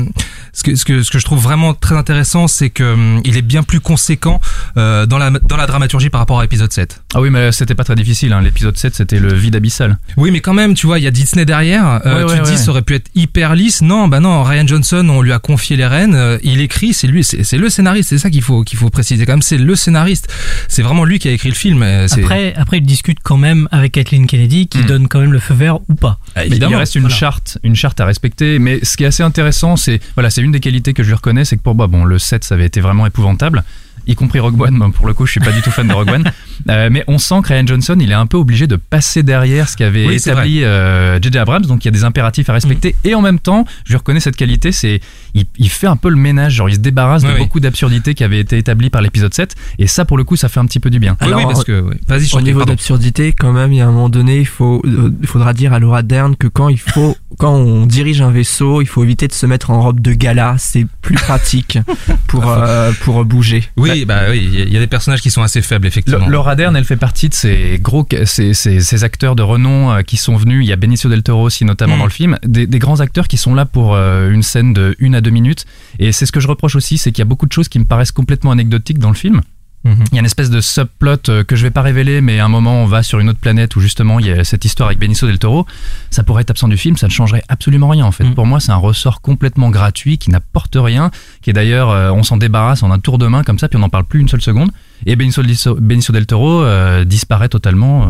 ce 0.54 0.64
que 0.64 0.76
ce 0.76 0.86
que 0.86 1.04
ce 1.04 1.12
que 1.12 1.20
je 1.20 1.26
trouve 1.26 1.42
vraiment 1.42 1.74
très 1.74 1.96
intéressant, 1.96 2.48
c'est 2.48 2.70
que 2.70 2.94
hum, 2.94 3.22
il 3.26 3.38
est 3.38 3.42
bien 3.42 3.64
plus 3.64 3.80
conséquent 3.80 4.40
dans 4.76 5.18
la 5.18 5.30
dans 5.32 5.58
la 5.58 5.68
dramaturgie 5.68 6.10
par 6.10 6.20
rapport 6.20 6.40
à 6.40 6.42
l'épisode 6.44 6.72
7. 6.72 7.02
Ah 7.14 7.22
oui, 7.22 7.30
mais 7.30 7.52
c'était 7.52 7.76
pas 7.76 7.84
très 7.84 7.96
difficile. 7.96 8.34
hein. 8.34 8.42
L'épisode 8.42 8.78
7, 8.78 8.96
c'était 8.96 9.20
le 9.20 9.34
vide 9.34 9.56
abyssal. 9.56 9.98
Oui, 10.18 10.32
mais 10.32 10.40
quand 10.40 10.54
même, 10.54 10.74
tu 10.74 10.88
vois, 10.88 11.00
il 11.00 11.04
y 11.04 11.08
a 11.08 11.12
Disney 11.12 11.46
derrière. 11.46 12.02
Ouais, 12.06 12.26
tu 12.26 12.32
ouais, 12.32 12.40
te 12.42 12.50
dis, 12.50 12.58
ça 12.58 12.72
aurait 12.72 12.82
pu 12.82 12.96
être 12.96 13.10
hyper 13.16 13.51
lisse. 13.56 13.82
Non, 13.82 14.08
bah 14.08 14.20
non. 14.20 14.44
Ryan 14.44 14.66
Johnson, 14.68 15.08
on 15.10 15.22
lui 15.22 15.32
a 15.34 15.40
confié 15.40 15.76
les 15.78 15.86
rênes. 15.86 16.16
euh, 16.16 16.38
il 16.44 16.62
écrit, 16.62 16.94
c'est 16.94 17.08
lui, 17.08 17.24
c'est 17.24 17.58
le 17.58 17.70
scénariste. 17.70 18.10
C'est 18.10 18.18
ça 18.18 18.30
qu'il 18.30 18.42
faut 18.42 18.64
qu'il 18.64 18.78
faut 18.80 18.90
préciser 18.90 19.26
quand 19.26 19.34
même. 19.34 19.42
C'est 19.42 19.58
le 19.58 19.76
scénariste. 19.76 20.28
C'est 20.68 20.82
vraiment 20.82 21.04
lui 21.06 21.20
qui 21.20 21.28
a 21.28 21.32
écrit 21.32 21.50
le 21.50 21.56
film. 21.56 21.84
euh, 21.84 22.08
Après, 22.12 22.54
après, 22.56 22.78
il 22.78 22.84
discute 22.86 23.18
quand 23.24 23.38
même 23.38 23.68
avec 23.72 23.94
Kathleen 23.94 24.28
Kennedy 24.28 24.68
qui 24.68 24.80
Hmm. 24.80 24.86
donne 24.86 25.08
quand 25.08 25.20
même 25.20 25.34
le 25.34 25.40
feu 25.40 25.54
vert 25.54 25.80
ou 25.90 25.96
pas. 25.96 26.18
Ah, 26.36 26.46
évidemment. 26.46 26.72
il 26.74 26.78
reste 26.78 26.96
une 26.96 27.02
voilà. 27.02 27.16
charte, 27.16 27.58
une 27.64 27.76
charte 27.76 28.00
à 28.00 28.06
respecter. 28.06 28.60
Mais 28.60 28.80
ce 28.84 28.98
qui 28.98 29.04
est 29.04 29.08
assez 29.08 29.24
intéressant, 29.24 29.76
c'est 29.76 30.00
voilà, 30.16 30.30
c'est 30.30 30.42
une 30.42 30.52
des 30.52 30.60
qualités 30.60 30.94
que 30.94 31.04
je 31.04 31.08
lui 31.10 31.16
reconnais, 31.16 31.46
c'est 31.46 31.58
que 31.58 31.62
pour 31.62 31.76
moi, 31.76 31.88
bon, 31.88 32.04
le 32.04 32.20
7, 32.20 32.44
ça 32.44 32.56
avait 32.56 32.66
été 32.66 32.82
vraiment 32.82 33.06
épouvantable, 33.06 33.64
y 34.08 34.16
compris 34.16 34.40
Rogue 34.40 34.60
One. 34.60 34.78
Bon, 34.78 34.92
pour 34.92 35.08
le 35.08 35.14
coup, 35.14 35.26
je 35.26 35.32
suis 35.32 35.40
pas 35.40 35.52
du 35.52 35.62
tout 35.62 35.72
fan 35.72 35.88
de 35.88 35.94
Rogue 35.94 36.10
One, 36.10 36.32
Euh, 36.70 36.90
mais 36.92 37.04
on 37.08 37.18
sent 37.18 37.42
que 37.42 37.48
Ryan 37.48 37.66
Johnson, 37.66 37.98
il 38.00 38.12
est 38.12 38.16
un 38.16 38.28
peu 38.28 38.38
obligé 38.38 38.68
de 38.68 38.76
passer 38.76 39.24
derrière 39.24 39.68
ce 39.68 39.76
qu'avait 39.76 40.06
Oui, 40.06 40.16
établi 40.18 40.64
euh, 40.64 41.20
J.J. 41.20 41.40
Abrams. 41.40 41.64
Donc 41.66 41.84
il 41.84 41.88
y 41.88 41.90
a 41.90 41.92
des 41.92 42.04
impératifs 42.04 42.50
à 42.52 42.54
respecter. 42.54 42.96
Et 43.04 43.16
en 43.16 43.22
même 43.22 43.40
temps, 43.40 43.66
je 43.84 43.90
lui 43.94 43.98
reconnais 43.98 44.20
cette 44.20 44.36
qualité, 44.36 44.72
c'est 44.72 45.00
il, 45.34 45.46
il 45.58 45.70
fait 45.70 45.88
un 45.88 45.96
peu 45.96 46.10
le 46.10 46.18
ménage, 46.18 46.54
genre 46.54 46.70
il 46.70 46.76
se 46.76 46.80
débarrasse 46.80 47.24
Oui, 47.24 47.30
de 47.30 47.34
oui. 47.34 47.40
beaucoup 47.40 47.60
d'absurdités 47.60 48.14
qui 48.14 48.24
avaient 48.24 48.40
été 48.40 48.60
établies 48.60 48.92
par 48.92 49.02
l'épisode 49.02 49.34
7. 49.34 49.56
Et 49.80 49.88
ça, 49.88 50.06
pour 50.06 50.18
le 50.18 50.24
coup, 50.24 50.36
ça 50.36 50.50
fait 50.50 50.60
un 50.60 50.66
petit 50.68 50.80
peu 50.80 50.92
du 50.92 51.00
bien. 51.00 51.18
Alors, 51.20 51.40
oui, 51.40 51.46
parce 51.46 51.64
que 51.64 51.84
vas-y, 52.08 52.32
Au 52.36 52.42
niveau 52.42 52.64
d'absurdité, 52.64 53.34
quand 53.34 53.54
même, 53.54 53.74
il 53.74 53.78
y 53.78 53.82
a 53.82 53.88
un 53.88 53.92
moment 53.92 54.10
donné, 54.10 54.40
il 54.40 54.46
faut, 54.48 54.84
euh, 54.86 55.12
il 55.20 55.28
faudra 55.28 55.54
dire 55.54 55.74
à 55.74 55.80
Laura 55.80 56.04
Dern 56.04 56.36
que 56.36 56.48
quand 56.48 56.70
il 56.70 56.80
faut, 56.80 57.18
quand 57.38 57.54
on 57.54 57.86
dirige 57.86 58.22
un 58.22 58.32
vaisseau, 58.32 58.82
il 58.82 58.86
faut 58.88 59.04
éviter 59.04 59.28
de 59.28 59.34
se 59.34 59.46
mettre 59.46 59.72
en 59.72 59.82
robe 59.82 60.00
de 60.00 60.14
gala. 60.14 60.56
C'est 60.58 60.86
plus 61.02 61.16
pratique 61.16 61.80
pour 62.28 62.48
euh, 62.50 62.92
pour 63.04 63.24
bouger. 63.26 63.64
Oui, 63.78 64.06
bah 64.06 64.24
oui, 64.30 64.42
il 64.52 64.60
y 64.60 64.62
a- 64.62 64.66
il 64.66 64.74
y 64.74 64.78
a 64.78 64.80
des 64.80 64.88
personnages 64.88 65.22
qui 65.22 65.32
sont 65.32 65.42
assez 65.42 65.62
faibles, 65.62 65.88
effectivement. 65.88 66.26
Le- 66.26 66.32
Laura 66.32 66.56
Dern, 66.56 66.76
elle 66.76 66.86
fait 66.86 66.98
partie 66.98 67.30
de 67.30 67.34
ces 67.34 67.80
gros, 67.82 68.08
ces, 68.26 68.54
ces, 68.54 68.80
ces 68.82 69.04
acteurs 69.04 69.36
de 69.36 69.44
renom 69.44 69.92
euh, 69.92 70.02
qui 70.02 70.18
sont 70.18 70.36
venus. 70.36 70.66
Il 70.66 70.70
y 70.70 70.74
a 70.74 70.76
Benicio 70.76 71.10
del 71.10 71.24
Toro 71.24 71.44
aussi, 71.44 71.66
notamment 71.66 71.96
Mm. 71.96 72.00
dans 72.00 72.06
le 72.06 72.12
film. 72.12 72.38
Des, 72.44 72.68
des 72.68 72.80
grands 72.80 73.00
acteurs 73.00 73.28
qui 73.28 73.38
sont 73.38 73.54
là 73.56 73.66
pour 73.66 73.96
euh, 73.96 74.30
une 74.32 74.44
scène 74.44 74.74
de 74.74 74.96
une 75.00 75.16
à 75.16 75.22
deux 75.22 75.32
minutes. 75.32 75.66
Et 76.00 76.12
c'est 76.12 76.26
ce 76.26 76.32
que 76.32 76.40
je 76.40 76.48
reproche 76.48 76.76
aussi, 76.76 76.98
c'est 76.98 77.12
qu'il 77.12 77.20
y 77.20 77.24
a 77.24 77.26
beaucoup 77.26 77.46
de 77.48 77.52
choses 77.54 77.68
qui 77.70 77.80
me 77.80 77.86
paraissent 77.86 78.12
complètement 78.12 78.52
anecdotiques 78.52 79.00
dans 79.00 79.10
le 79.10 79.16
film. 79.16 79.42
Mhm. 79.84 80.04
Il 80.12 80.16
y 80.16 80.18
a 80.18 80.20
une 80.20 80.26
espèce 80.26 80.50
de 80.50 80.62
subplot 80.62 81.18
euh, 81.30 81.44
que 81.44 81.56
je 81.56 81.64
vais 81.64 81.72
pas 81.72 81.82
révéler, 81.82 82.22
mais 82.22 82.40
à 82.40 82.46
un 82.46 82.50
moment 82.50 82.84
on 82.84 82.86
va 82.86 83.02
sur 83.02 83.20
une 83.20 83.30
autre 83.30 83.40
planète 83.40 83.76
où 83.76 83.80
justement 83.80 84.20
il 84.20 84.28
y 84.28 84.32
a 84.32 84.44
cette 84.44 84.64
histoire 84.64 84.88
avec 84.88 85.00
Benicio 85.00 85.28
del 85.28 85.40
Toro. 85.40 85.66
Ça 86.12 86.24
pourrait 86.24 86.42
être 86.42 86.52
absent 86.52 86.68
du 86.68 86.78
film, 86.78 86.98
ça 86.98 87.08
ne 87.08 87.12
changerait 87.12 87.44
absolument 87.48 87.90
rien 87.90 88.06
en 88.06 88.12
fait. 88.12 88.24
Mm. 88.24 88.36
Pour 88.36 88.46
moi, 88.46 88.60
c'est 88.60 88.72
un 88.72 88.76
ressort 88.78 89.22
complètement 89.22 89.70
gratuit 89.72 90.18
qui 90.18 90.30
n'apporte 90.30 90.76
rien, 90.80 91.10
qui 91.42 91.50
est 91.50 91.54
d'ailleurs, 91.54 91.90
euh, 91.90 92.12
on 92.12 92.24
s'en 92.24 92.38
débarrasse 92.38 92.84
en 92.84 92.92
un 92.92 93.00
tour 93.00 93.18
de 93.18 93.26
main 93.28 93.44
comme 93.44 93.58
ça, 93.58 93.68
puis 93.68 93.78
on 93.78 93.82
n'en 93.82 93.90
parle 93.90 94.06
plus 94.06 94.20
une 94.20 94.30
seule 94.30 94.42
seconde. 94.42 94.72
Et 95.08 95.16
Benicio, 95.16 95.44
Benicio 95.80 96.14
del 96.14 96.28
Toro 96.28 96.62
euh, 96.64 97.04
disparaît 97.04 97.50
totalement. 97.50 98.04
euh. 98.04 98.06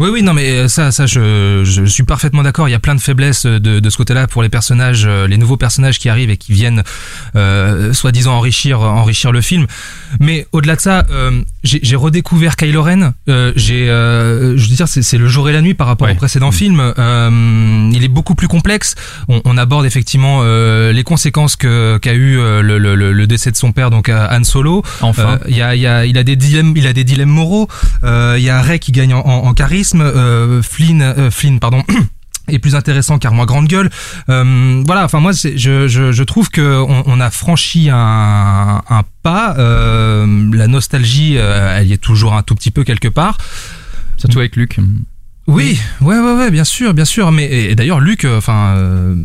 Oui, 0.00 0.08
oui, 0.08 0.22
non, 0.22 0.32
mais 0.32 0.50
euh, 0.52 0.66
ça, 0.66 0.92
ça, 0.92 1.04
je, 1.04 1.60
je 1.62 1.84
suis 1.84 2.04
parfaitement 2.04 2.42
d'accord. 2.42 2.66
Il 2.66 2.72
y 2.72 2.74
a 2.74 2.78
plein 2.78 2.94
de 2.94 3.02
faiblesses 3.02 3.44
euh, 3.44 3.60
de, 3.60 3.80
de 3.80 3.90
ce 3.90 3.98
côté-là 3.98 4.26
pour 4.26 4.42
les 4.42 4.48
personnages, 4.48 5.04
euh, 5.04 5.28
les 5.28 5.36
nouveaux 5.36 5.58
personnages 5.58 5.98
qui 5.98 6.08
arrivent 6.08 6.30
et 6.30 6.38
qui 6.38 6.54
viennent, 6.54 6.82
soi-disant 7.92 8.32
enrichir, 8.32 8.80
enrichir 8.80 9.30
le 9.30 9.42
film. 9.42 9.66
Mais 10.18 10.46
au-delà 10.52 10.76
de 10.76 10.80
ça, 10.80 11.06
j'ai 11.62 11.96
redécouvert 11.96 12.56
Kylo 12.56 12.82
Ren. 12.82 13.12
Euh, 13.28 13.52
j'ai, 13.56 13.88
euh, 13.90 14.56
je 14.56 14.68
veux 14.68 14.76
dire, 14.76 14.88
c'est 14.88 15.18
le 15.18 15.28
jour 15.28 15.48
et 15.48 15.52
la 15.52 15.60
nuit 15.60 15.74
par 15.74 15.86
rapport 15.86 16.06
Ouais. 16.06 16.14
au 16.14 16.16
précédent 16.16 16.50
film. 16.52 16.80
Euh, 16.98 17.90
il 17.92 18.02
est 18.04 18.08
beaucoup 18.08 18.34
plus 18.34 18.48
complexe. 18.48 18.94
On, 19.28 19.40
on 19.44 19.56
aborde 19.58 19.84
effectivement 19.86 20.40
euh, 20.42 20.92
les 20.92 21.02
conséquences 21.04 21.56
que 21.56 21.98
qu'a 21.98 22.14
eu 22.14 22.38
euh, 22.38 22.62
le, 22.62 22.78
le, 22.78 22.94
le- 22.94 23.12
le 23.12 23.26
décès 23.26 23.50
de 23.50 23.56
son 23.56 23.72
père, 23.72 23.90
donc 23.90 24.08
à 24.08 24.34
Han 24.36 24.44
Solo. 24.44 24.82
Enfin, 25.00 25.38
Euh, 25.42 25.48
il 25.48 25.56
y 25.56 25.62
a, 25.62 25.74
y 25.76 25.86
a, 25.86 26.06
il 26.06 26.16
a 26.18 26.22
des 26.24 26.36
dilemmes, 26.36 26.72
il 26.76 26.86
a 26.86 26.92
des 26.92 27.04
dilemmes 27.04 27.28
moraux. 27.30 27.68
Euh, 28.04 28.36
Il 28.38 28.44
y 28.44 28.50
a 28.50 28.60
Ray 28.62 28.78
qui 28.78 28.92
gagne 28.92 29.12
en, 29.14 29.20
en- 29.26 29.46
en 29.46 29.54
charisme. 29.54 30.00
Euh, 30.00 30.62
Flynn, 30.62 31.02
euh, 31.02 31.30
Flynn, 31.30 31.60
pardon. 31.60 31.82
est 32.54 32.58
plus 32.58 32.74
intéressant 32.74 33.18
car 33.18 33.32
moins 33.32 33.46
grande 33.46 33.68
gueule. 33.68 33.90
Euh, 34.28 34.82
voilà, 34.86 35.04
enfin 35.04 35.20
moi 35.20 35.32
je, 35.32 35.88
je, 35.88 36.12
je 36.12 36.22
trouve 36.22 36.50
que 36.50 36.80
on, 36.80 37.02
on 37.06 37.20
a 37.20 37.30
franchi 37.30 37.88
un, 37.90 38.82
un 38.88 39.02
pas. 39.22 39.56
Euh, 39.58 40.26
la 40.52 40.66
nostalgie, 40.66 41.36
euh, 41.36 41.76
elle 41.78 41.88
y 41.88 41.92
est 41.92 41.98
toujours 41.98 42.34
un 42.34 42.42
tout 42.42 42.54
petit 42.54 42.70
peu 42.70 42.84
quelque 42.84 43.08
part. 43.08 43.38
surtout 44.16 44.38
avec 44.38 44.56
Luc. 44.56 44.78
Oui, 45.46 45.80
ouais, 46.00 46.18
ouais, 46.18 46.34
ouais, 46.34 46.50
bien 46.50 46.64
sûr, 46.64 46.94
bien 46.94 47.04
sûr. 47.04 47.32
Mais 47.32 47.44
et, 47.44 47.70
et 47.72 47.74
d'ailleurs, 47.74 47.98
Luc, 47.98 48.24
euh, 48.24 48.38
enfin, 48.38 48.74
euh, 48.76 49.16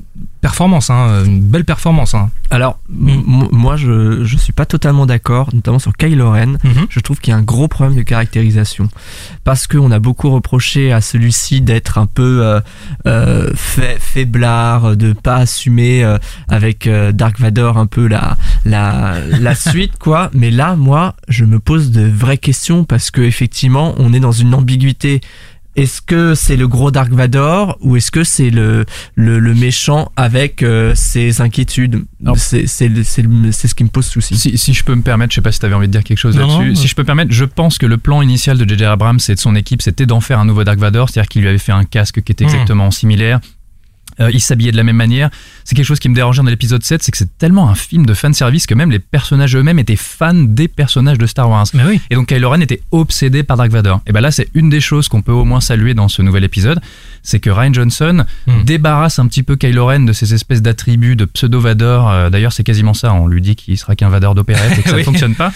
performance, 0.50 0.90
hein, 0.92 1.24
une 1.25 1.42
belle 1.42 1.66
performance. 1.66 2.14
Hein. 2.14 2.30
Alors, 2.52 2.78
Mm. 2.88 3.48
moi, 3.52 3.75
je 3.78 4.24
je 4.24 4.38
suis 4.38 4.54
pas 4.54 4.68
totalement 4.68 5.06
d'accord, 5.08 5.50
notamment 5.54 5.80
sur 5.80 5.94
Kylo 5.98 6.30
Ren. 6.32 6.54
Mhm. 6.64 6.86
Je 6.90 7.00
trouve 7.00 7.20
qu'il 7.20 7.32
y 7.32 7.34
a 7.34 7.38
un 7.38 7.42
gros 7.54 7.68
problème 7.68 7.96
de 7.98 8.04
caractérisation 8.04 8.88
parce 9.44 9.66
qu'on 9.68 9.90
a 9.92 10.00
beaucoup 10.00 10.30
reproché 10.30 10.94
à 10.94 11.02
celui-ci 11.02 11.62
d'être 11.62 11.98
un 11.98 12.06
peu 12.06 12.34
euh, 12.46 12.60
euh, 13.08 13.52
fa- 13.56 13.98
faiblard, 14.00 14.96
de 14.96 15.14
pas 15.14 15.38
assumer 15.38 16.04
euh, 16.04 16.18
avec 16.48 16.88
Dark 17.14 17.40
Vador 17.40 17.78
un 17.78 17.88
peu 17.88 18.06
la 18.08 18.38
la 18.66 19.16
la 19.48 19.56
suite 19.72 19.98
quoi. 20.00 20.30
Mais 20.34 20.52
là, 20.52 20.75
moi, 20.75 21.16
je 21.28 21.44
me 21.46 21.60
pose 21.60 21.90
de 21.92 22.06
vraies 22.08 22.38
questions 22.38 22.84
parce 22.86 23.10
que 23.10 23.22
effectivement, 23.22 23.96
on 23.98 24.14
est 24.14 24.20
dans 24.22 24.32
une 24.44 24.54
ambiguïté. 24.54 25.22
Est-ce 25.75 26.01
que 26.01 26.36
c'est 26.36 26.55
le 26.55 26.67
gros 26.67 26.89
Dark 26.91 27.12
Vador 27.12 27.77
ou 27.82 27.98
est-ce 27.98 28.12
que 28.12 28.24
c'est 28.24 28.50
le, 28.50 28.86
le, 29.15 29.39
le 29.39 29.53
méchant 29.53 30.12
avec 30.15 30.63
euh, 30.63 30.94
ses 30.96 31.41
inquiétudes? 31.41 32.03
C'est 32.36 32.65
c'est 32.67 32.88
ce 32.89 33.75
qui 33.75 33.84
me 33.84 33.89
pose 33.89 34.05
souci. 34.05 34.38
Si, 34.38 34.58
si 34.58 34.74
je 34.74 34.84
peux 34.84 34.96
me 34.96 35.01
permettre, 35.01 35.32
je 35.32 35.36
sais 35.36 35.41
pas 35.41 35.51
si 35.51 35.60
tu 35.60 35.65
avais 35.65 35.75
envie 35.75 35.88
de 35.88 35.91
dire 35.91 36.03
quelque 36.03 36.17
chose 36.17 36.38
là-dessus. 36.38 36.75
si 36.75 36.88
je 36.88 36.96
peux 36.96 37.01
me 37.01 37.05
permettre, 37.08 37.32
je 37.32 37.46
pense 37.46 37.77
que 37.77 37.86
le 37.86 37.98
plan 37.98 38.22
initial 38.22 38.58
de 38.58 38.67
J.J. 38.67 38.86
Abrams 38.86 39.20
et 39.27 39.36
de 39.36 39.39
son 39.39 39.55
équipe, 39.55 39.82
c'était 39.82 40.05
d'en 40.05 40.22
faire 40.22 40.39
un 40.39 40.46
nouveau 40.46 40.63
Dark 40.63 40.79
Vador, 40.79 41.10
c'est-à-dire 41.10 41.27
qu'il 41.29 41.41
lui 41.41 41.50
avait 41.50 41.58
fait 41.58 41.72
un 41.74 41.84
casque 41.84 42.22
qui 42.22 42.32
était 42.32 42.46
Mm. 42.46 42.48
exactement 42.50 42.91
similaire. 42.91 43.39
Euh, 44.19 44.31
ils 44.34 44.39
s'habillaient 44.39 44.72
de 44.72 44.77
la 44.77 44.84
même 44.84 44.95
manière. 44.95 45.29
C'est 45.63 45.75
quelque 45.75 45.86
chose 45.86 46.00
qui 46.00 46.10
me 46.10 46.15
dérangeait 46.15 46.41
dans 46.41 46.50
l'épisode 46.50 46.84
7, 46.84 47.03
c'est 47.03 47.12
que 47.12 47.17
c'est 47.17 47.38
tellement 47.38 47.69
un 47.69 47.75
film 47.75 48.05
de 48.05 48.13
fan 48.13 48.34
service 48.34 48.65
que 48.65 48.74
même 48.74 48.91
les 48.91 49.00
personnages 49.00 49.55
eux-mêmes 49.55 49.79
étaient 49.79 49.95
fans 49.95 50.34
des 50.34 50.67
personnages 50.67 51.17
de 51.17 51.25
Star 51.25 51.50
Wars. 51.50 51.65
Mais 51.74 51.84
oui. 51.86 52.01
Et 52.10 52.15
donc 52.15 52.27
Kylo 52.27 52.50
Ren 52.50 52.62
était 52.62 52.81
obsédé 52.91 53.43
par 53.43 53.57
Dark 53.57 53.72
Vador. 53.72 54.01
Et 54.07 54.12
ben 54.13 54.22
là, 54.22 54.31
c'est 54.31 54.48
une 54.53 54.69
des 54.69 54.81
choses 54.81 55.07
qu'on 55.10 55.22
peut 55.22 55.31
au 55.31 55.45
moins 55.45 55.62
saluer 55.62 55.93
dans 55.93 56.07
ce 56.07 56.22
nouvel 56.22 56.43
épisode, 56.43 56.79
c'est 57.24 57.39
que 57.39 57.50
Ryan 57.50 57.74
Johnson 57.74 58.25
Hmm. 58.48 58.63
débarrasse 58.63 59.17
un 59.19 59.27
petit 59.27 59.41
peu 59.43 59.55
Kylo 59.55 59.88
Ren 59.88 60.01
de 60.01 60.13
ces 60.13 60.34
espèces 60.34 60.62
d'attributs 60.62 61.15
de 61.15 61.25
pseudo 61.25 61.60
Vador. 61.60 62.10
Euh, 62.10 62.29
D'ailleurs, 62.29 62.53
c'est 62.53 62.63
quasiment 62.63 62.93
ça. 62.93 63.13
On 63.13 63.27
lui 63.27 63.41
dit 63.41 63.55
qu'il 63.55 63.77
sera 63.77 63.95
qu'un 63.95 64.10
Vador 64.10 64.36
d'opérette 64.36 64.77
et 64.77 64.81
que 64.81 64.89
ça 64.89 64.91
ne 64.95 65.00
Oui. 65.00 65.03
fonctionne 65.03 65.34
pas. 65.36 65.51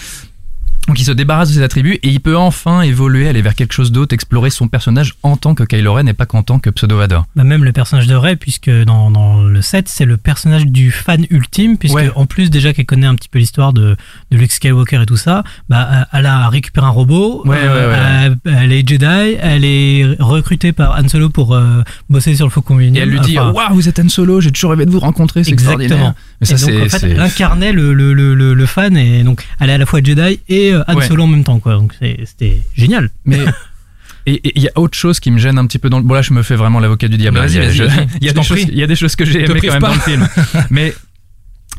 Donc 0.88 0.98
il 0.98 1.04
se 1.04 1.12
débarrasse 1.12 1.50
de 1.50 1.54
ses 1.54 1.62
attributs 1.62 1.98
et 2.02 2.08
il 2.08 2.20
peut 2.20 2.36
enfin 2.36 2.80
évoluer, 2.82 3.28
aller 3.28 3.42
vers 3.42 3.54
quelque 3.54 3.72
chose 3.72 3.92
d'autre, 3.92 4.12
explorer 4.14 4.50
son 4.50 4.66
personnage 4.66 5.14
en 5.22 5.36
tant 5.36 5.54
que 5.54 5.62
Kylo 5.62 5.92
Ren 5.94 6.06
et 6.06 6.14
pas 6.14 6.26
qu'en 6.26 6.42
tant 6.42 6.58
que 6.58 6.68
pseudo 6.70 6.96
Vador. 6.96 7.26
Bah, 7.36 7.44
même 7.44 7.62
le 7.64 7.72
personnage 7.72 8.06
de 8.08 8.14
Rey, 8.14 8.34
puisque 8.36 8.70
dans, 8.70 9.10
dans 9.10 9.42
le 9.42 9.62
set, 9.62 9.88
c'est 9.88 10.04
le 10.04 10.16
personnage 10.16 10.66
du 10.66 10.90
fan 10.90 11.26
ultime, 11.30 11.76
puisque 11.78 11.94
Ouais. 11.96 12.10
en 12.16 12.26
plus 12.26 12.50
déjà 12.50 12.72
qu'elle 12.72 12.86
connaît 12.86 13.06
un 13.06 13.14
petit 13.14 13.28
peu 13.28 13.38
l'histoire 13.38 13.72
de, 13.72 13.96
de 14.30 14.36
Luke 14.36 14.50
Skywalker 14.52 15.02
et 15.02 15.06
tout 15.06 15.16
ça, 15.16 15.44
bah, 15.68 16.08
elle 16.12 16.26
a 16.26 16.48
récupéré 16.48 16.86
un 16.86 16.90
robot, 16.90 17.42
Ouais, 17.46 17.56
euh, 17.60 18.34
elle, 18.44 18.52
elle 18.54 18.72
est 18.72 18.88
Jedi, 18.88 19.36
elle 19.40 19.64
est 19.64 20.06
recrutée 20.18 20.72
par 20.72 20.98
Han 20.98 21.06
Solo 21.08 21.28
pour 21.28 21.54
euh, 21.54 21.82
bosser 22.08 22.34
sur 22.34 22.46
le 22.46 22.50
Faucon 22.50 22.74
Millennium. 22.74 22.96
Et 22.96 23.00
elle 23.02 23.10
lui 23.10 23.20
dit 23.20 23.38
Enfin, 23.38 23.52
Waouh, 23.52 23.74
vous 23.74 23.88
êtes 23.88 23.98
Han 24.00 24.08
Solo, 24.08 24.40
j'ai 24.40 24.50
toujours 24.50 24.70
rêvé 24.70 24.86
de 24.86 24.90
vous 24.90 24.98
rencontrer, 25.00 25.44
c'est 25.44 25.52
Exactement. 25.52 25.82
extraordinaire. 25.82 26.14
Mais 26.40 26.46
ça, 26.46 26.54
et 26.70 26.74
donc, 26.74 26.86
en 26.86 26.88
fait, 26.88 27.06
elle 27.06 27.20
incarnait 27.20 27.72
le, 27.72 27.92
le, 27.94 28.14
le, 28.14 28.34
le 28.54 28.66
fan 28.70 28.96
et 28.96 29.22
donc 29.22 29.44
elle 29.60 29.70
est 29.70 29.74
à 29.74 29.78
la 29.78 29.86
fois 29.86 30.00
Jedi 30.02 30.40
et 30.48 30.72
euh, 30.72 30.82
Han 30.88 30.94
Ouais. 30.96 31.06
Solo 31.06 31.24
en 31.24 31.26
même 31.28 31.44
temps 31.44 31.58
quoi. 31.60 31.74
Donc 31.74 31.94
c'était 32.24 32.60
génial. 32.76 33.10
Mais 33.24 33.38
et 34.26 34.40
il 34.56 34.62
y 34.62 34.68
a 34.68 34.72
autre 34.76 34.96
chose 34.96 35.18
qui 35.20 35.30
me 35.30 35.38
gêne 35.38 35.58
un 35.58 35.66
petit 35.66 35.78
peu 35.78 35.88
dans 35.90 35.98
le. 35.98 36.04
Bon 36.04 36.14
là, 36.14 36.22
je 36.22 36.32
me 36.32 36.42
fais 36.42 36.56
vraiment 36.56 36.80
l'avocat 36.80 37.08
du 37.08 37.16
diable. 37.16 37.38
Vas-y, 37.38 37.52
Il 38.20 38.26
y 38.26 38.28
a- 38.28 38.32
des 38.32 38.42
choses. 38.42 38.60
prie. 38.62 38.68
Il 38.70 38.78
y 38.78 38.82
a 38.82 38.86
des 38.86 38.96
choses 38.96 39.16
que 39.16 39.24
j'ai 39.24 39.44
aimées 39.44 39.60
quand 39.60 39.72
même 39.72 39.80
pas. 39.80 39.88
dans 39.88 39.94
le 39.94 40.00
film. 40.00 40.28
Mais 40.70 40.94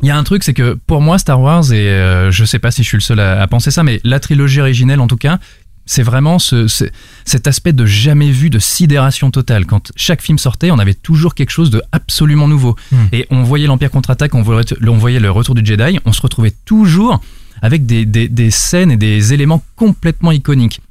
il 0.01 0.07
y 0.07 0.11
a 0.11 0.17
un 0.17 0.23
truc, 0.23 0.43
c'est 0.43 0.53
que 0.55 0.73
pour 0.87 0.99
moi, 1.01 1.19
Star 1.19 1.39
Wars 1.39 1.71
et 1.71 1.87
euh, 1.89 2.31
je 2.31 2.43
sais 2.43 2.57
pas 2.57 2.71
si 2.71 2.81
je 2.81 2.87
suis 2.87 2.97
le 2.97 3.01
seul 3.01 3.19
à, 3.19 3.39
à 3.39 3.45
penser 3.47 3.69
ça, 3.69 3.83
mais 3.83 3.99
la 4.03 4.19
trilogie 4.19 4.59
originelle 4.59 4.99
en 4.99 5.05
tout 5.07 5.17
cas. 5.17 5.37
C'est 5.85 6.03
vraiment 6.03 6.39
ce, 6.39 6.67
ce- 6.67 6.85
cet 7.25 7.47
aspect 7.47 7.73
de 7.73 7.85
jamais 7.85 8.31
vu, 8.31 8.49
de 8.49 8.59
sidération 8.59 9.31
totale. 9.31 9.65
Quand 9.65 9.91
chaque 9.95 10.21
film 10.21 10.37
sortait, 10.37 10.71
on 10.71 10.79
avait 10.79 10.93
toujours 10.93 11.35
quelque 11.35 11.49
chose 11.49 11.69
de 11.69 11.81
absolument 11.91 12.47
nouveau. 12.47 12.75
Hmm. 12.91 13.05
Et 13.11 13.27
on 13.29 13.43
voyait 13.43 13.67
l'Empire 13.67 13.91
contre-attaque, 13.91 14.35
on 14.35 14.41
voyait, 14.41 14.63
on 14.87 14.97
voyait 14.97 15.19
le 15.19 15.31
retour 15.31 15.55
du 15.55 15.65
Jedi, 15.65 15.99
on 16.05 16.13
se 16.13 16.21
retrouvait 16.21 16.53
toujours 16.65 17.19
avec 17.61 17.85
des, 17.85 18.05
des, 18.05 18.27
des 18.27 18.51
scènes 18.51 18.91
et 18.91 18.97
des 18.97 19.33
éléments 19.33 19.63
complètement 19.75 20.31
iconiques. 20.31 20.81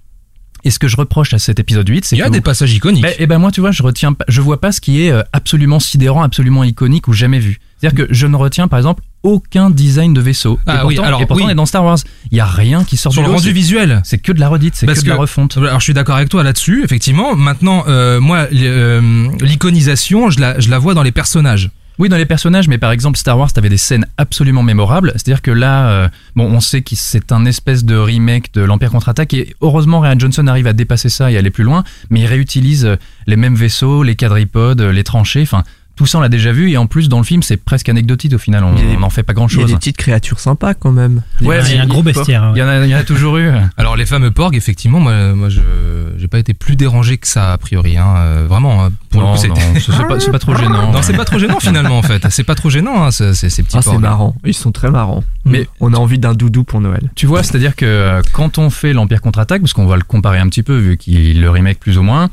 Et 0.62 0.70
ce 0.70 0.78
que 0.78 0.88
je 0.88 0.96
reproche 0.96 1.32
à 1.32 1.38
cet 1.38 1.58
épisode 1.58 1.88
8, 1.88 2.04
c'est 2.04 2.16
Il 2.16 2.18
y 2.18 2.22
a 2.22 2.26
que 2.26 2.32
des 2.32 2.42
passages 2.42 2.72
iconiques. 2.74 3.02
ben, 3.02 3.14
et 3.18 3.26
ben 3.26 3.38
moi, 3.38 3.50
tu 3.50 3.60
vois, 3.62 3.70
je 3.70 3.82
retiens, 3.82 4.14
je 4.28 4.40
vois 4.42 4.60
pas 4.60 4.72
ce 4.72 4.80
qui 4.82 5.02
est 5.02 5.10
euh, 5.10 5.22
absolument 5.32 5.80
sidérant, 5.80 6.22
absolument 6.22 6.62
iconique 6.64 7.08
ou 7.08 7.14
jamais 7.14 7.38
vu. 7.38 7.60
C'est-à-dire 7.80 8.06
que 8.06 8.12
je 8.12 8.26
ne 8.26 8.36
retiens, 8.36 8.68
par 8.68 8.78
exemple, 8.78 9.02
aucun 9.22 9.70
design 9.70 10.14
de 10.14 10.20
vaisseau. 10.20 10.58
Ah 10.66 10.72
et 10.72 10.80
pourtant, 10.80 10.86
oui, 10.88 10.98
alors, 10.98 11.20
et 11.22 11.26
pourtant, 11.26 11.42
oui. 11.44 11.48
on 11.48 11.50
est 11.50 11.54
dans 11.54 11.66
Star 11.66 11.84
Wars. 11.84 11.98
Il 12.30 12.38
y 12.38 12.40
a 12.40 12.46
rien 12.46 12.84
qui 12.84 12.96
sort 12.96 13.12
Sur 13.12 13.22
du 13.22 13.26
le 13.28 13.32
lot, 13.32 13.38
rendu 13.38 13.52
visuel. 13.52 14.00
C'est 14.04 14.18
que 14.18 14.32
de 14.32 14.40
la 14.40 14.48
redite, 14.48 14.74
c'est 14.76 14.86
que, 14.86 14.92
Parce 14.92 15.04
de 15.04 15.08
la 15.08 15.16
que- 15.16 15.20
refonte. 15.20 15.56
Alors 15.56 15.78
je 15.80 15.84
suis 15.84 15.94
d'accord 15.94 16.16
avec 16.16 16.28
toi 16.28 16.42
là-dessus, 16.42 16.82
effectivement. 16.84 17.34
Maintenant, 17.36 17.84
euh, 17.88 18.20
moi, 18.20 18.46
euh, 18.52 19.28
l'iconisation, 19.40 20.30
je 20.30 20.40
la, 20.40 20.58
je 20.60 20.70
la 20.70 20.78
vois 20.78 20.94
dans 20.94 21.02
les 21.02 21.12
personnages. 21.12 21.70
Oui, 21.98 22.08
dans 22.08 22.16
les 22.16 22.24
personnages, 22.24 22.66
mais 22.66 22.78
par 22.78 22.92
exemple, 22.92 23.18
Star 23.18 23.36
Wars, 23.38 23.52
t'avais 23.52 23.68
des 23.68 23.76
scènes 23.76 24.06
absolument 24.16 24.62
mémorables. 24.62 25.12
C'est-à-dire 25.16 25.42
que 25.42 25.50
là, 25.50 25.90
euh, 25.90 26.08
bon, 26.34 26.44
on 26.46 26.60
sait 26.60 26.80
que 26.80 26.94
c'est 26.96 27.30
un 27.30 27.44
espèce 27.44 27.84
de 27.84 27.94
remake 27.94 28.54
de 28.54 28.62
l'Empire 28.62 28.90
contre-attaque 28.90 29.34
et 29.34 29.54
heureusement, 29.60 30.00
Ryan 30.00 30.18
Johnson 30.18 30.46
arrive 30.46 30.66
à 30.66 30.72
dépasser 30.72 31.10
ça 31.10 31.30
et 31.30 31.36
aller 31.36 31.50
plus 31.50 31.64
loin, 31.64 31.84
mais 32.08 32.20
il 32.20 32.26
réutilise 32.26 32.96
les 33.26 33.36
mêmes 33.36 33.54
vaisseaux, 33.54 34.02
les 34.02 34.16
quadripodes, 34.16 34.80
les 34.80 35.04
tranchées, 35.04 35.42
enfin, 35.42 35.62
tout 36.00 36.06
ça 36.06 36.16
on 36.16 36.22
l'a 36.22 36.30
déjà 36.30 36.50
vu 36.50 36.70
et 36.70 36.78
en 36.78 36.86
plus, 36.86 37.10
dans 37.10 37.18
le 37.18 37.24
film, 37.24 37.42
c'est 37.42 37.58
presque 37.58 37.90
anecdotique 37.90 38.32
au 38.32 38.38
final, 38.38 38.64
on 38.64 38.74
Il 38.74 38.90
y 38.90 38.96
n'en 38.96 39.10
fait 39.10 39.22
pas 39.22 39.34
Il 39.34 39.58
y 39.58 39.62
a 39.62 39.66
des 39.66 39.74
petites 39.74 39.98
créatures 39.98 40.40
sympas 40.40 40.72
quand 40.72 40.92
même. 40.92 41.20
Ouais, 41.42 41.60
il 41.68 41.74
y 41.76 41.78
a 41.78 41.82
un 41.82 41.86
gros 41.86 42.02
bestiaire. 42.02 42.52
Il 42.54 42.58
y, 42.58 42.62
en 42.62 42.68
a, 42.68 42.86
il 42.86 42.88
y 42.90 42.94
en 42.94 42.98
a 43.00 43.02
toujours 43.04 43.36
eu. 43.36 43.50
Alors 43.76 43.96
les 43.96 44.06
fameux 44.06 44.30
porgs, 44.30 44.56
effectivement, 44.56 44.98
moi, 44.98 45.34
moi, 45.34 45.50
je 45.50 45.60
j'ai 46.16 46.26
pas 46.26 46.38
été 46.38 46.54
plus 46.54 46.74
dérangé 46.74 47.18
que 47.18 47.28
ça 47.28 47.52
a 47.52 47.58
priori. 47.58 47.98
Hein. 47.98 48.14
Euh, 48.16 48.46
vraiment, 48.48 48.82
hein. 48.82 48.92
pour 49.10 49.20
non, 49.20 49.32
le 49.34 49.36
coup, 49.36 49.44
c'est 50.18 50.30
pas, 50.30 50.38
trop 50.38 50.54
gênant. 50.56 50.90
Non, 50.90 51.02
c'est 51.02 51.12
pas 51.12 51.26
trop 51.26 51.38
gênant 51.38 51.60
finalement 51.60 51.98
en 51.98 52.02
fait. 52.02 52.26
C'est 52.30 52.44
pas 52.44 52.54
trop 52.54 52.70
gênant, 52.70 53.04
hein, 53.04 53.10
ce- 53.10 53.34
ces, 53.34 53.50
ces 53.50 53.62
petits 53.62 53.76
Ah, 53.76 53.82
c'est 53.82 53.90
porgs. 53.90 54.00
marrant. 54.00 54.34
Ils 54.46 54.54
sont 54.54 54.72
très 54.72 54.90
marrants. 54.90 55.22
Mais- 55.44 55.68
on 55.80 55.92
a 55.92 55.98
envie 55.98 56.18
d'un 56.18 56.32
doudou 56.32 56.64
pour 56.64 56.80
Noël. 56.80 57.10
Tu 57.14 57.26
vois, 57.26 57.42
c'est-à-dire 57.42 57.76
que 57.76 57.84
euh, 57.84 58.22
quand 58.32 58.56
on 58.56 58.70
fait 58.70 58.94
l'Empire 58.94 59.20
contre-attaque, 59.20 59.60
parce 59.60 59.74
qu'on 59.74 59.86
va 59.86 59.96
le 59.96 60.02
comparer 60.02 60.38
un 60.38 60.48
petit 60.48 60.62
peu 60.62 60.78
vu 60.78 60.96
qu'il 60.96 61.42
le 61.42 61.50
remake 61.50 61.78
plus 61.78 61.98
ou 61.98 62.02
moins, 62.02 62.30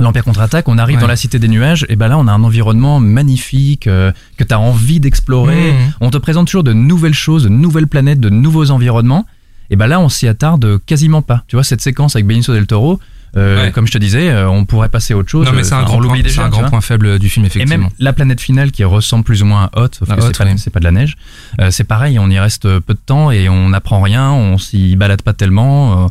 l'Empire 0.00 0.24
contre-attaque, 0.24 0.68
on 0.68 0.78
arrive 0.78 0.96
Ouais. 0.96 1.00
dans 1.02 1.06
la 1.08 1.16
cité 1.16 1.38
des 1.38 1.48
nuages, 1.48 1.86
et 1.88 1.96
ben 1.96 2.08
là 2.08 2.18
on 2.18 2.26
a 2.28 2.32
un 2.32 2.42
environnement 2.44 3.00
magnifique 3.00 3.86
euh, 3.86 4.12
que 4.36 4.44
tu 4.44 4.52
as 4.54 4.60
envie 4.60 5.00
d'explorer. 5.00 5.72
Mmh. 5.72 5.76
On 6.00 6.10
te 6.10 6.18
présente 6.18 6.46
toujours 6.46 6.64
de 6.64 6.72
nouvelles 6.72 7.14
choses, 7.14 7.44
de 7.44 7.48
nouvelles 7.48 7.86
planètes, 7.88 8.20
de 8.20 8.28
nouveaux 8.30 8.70
environnements. 8.70 9.26
Et 9.70 9.76
ben 9.76 9.86
là 9.86 9.98
on 10.00 10.08
s'y 10.08 10.28
attarde 10.28 10.78
quasiment 10.86 11.22
pas. 11.22 11.42
Tu 11.48 11.56
vois 11.56 11.64
cette 11.64 11.80
séquence 11.80 12.14
avec 12.14 12.26
Benicio 12.26 12.54
del 12.54 12.66
Toro, 12.66 13.00
euh, 13.36 13.64
Ouais. 13.64 13.72
comme 13.72 13.86
je 13.86 13.92
te 13.92 13.98
disais, 13.98 14.30
euh, 14.30 14.48
on 14.48 14.64
pourrait 14.64 14.88
passer 14.88 15.12
à 15.12 15.16
autre 15.16 15.28
chose. 15.28 15.46
Non 15.46 15.52
mais 15.52 15.64
c'est 15.64 15.74
un 15.74 15.82
grand, 15.82 15.98
point, 16.00 16.20
déjà. 16.20 16.44
un 16.44 16.48
grand 16.48 16.80
faible 16.80 17.18
du 17.18 17.28
film 17.28 17.44
Et 17.44 17.48
effectivement. 17.48 17.84
même 17.84 17.90
la 17.98 18.12
planète 18.12 18.40
finale 18.40 18.70
qui 18.70 18.84
ressemble 18.84 19.24
plus 19.24 19.42
ou 19.42 19.46
moins 19.46 19.64
à 19.72 19.80
Hoth, 19.80 19.96
sauf 19.96 20.08
que 20.08 20.14
Hoth, 20.14 20.36
c'est 20.58 20.70
pas, 20.70 20.78
de 20.78 20.84
la 20.84 20.92
neige, 20.92 21.16
euh, 21.60 21.70
c'est 21.70 21.84
pareil, 21.84 22.18
on 22.18 22.30
y 22.30 22.38
reste 22.38 22.62
peu 22.80 22.94
de 22.94 23.00
temps 23.04 23.30
et 23.30 23.48
on 23.48 23.70
n'apprend 23.70 24.00
rien, 24.00 24.30
on 24.30 24.56
s'y 24.58 24.94
balade 24.96 25.22
pas 25.22 25.32
tellement. 25.32 26.08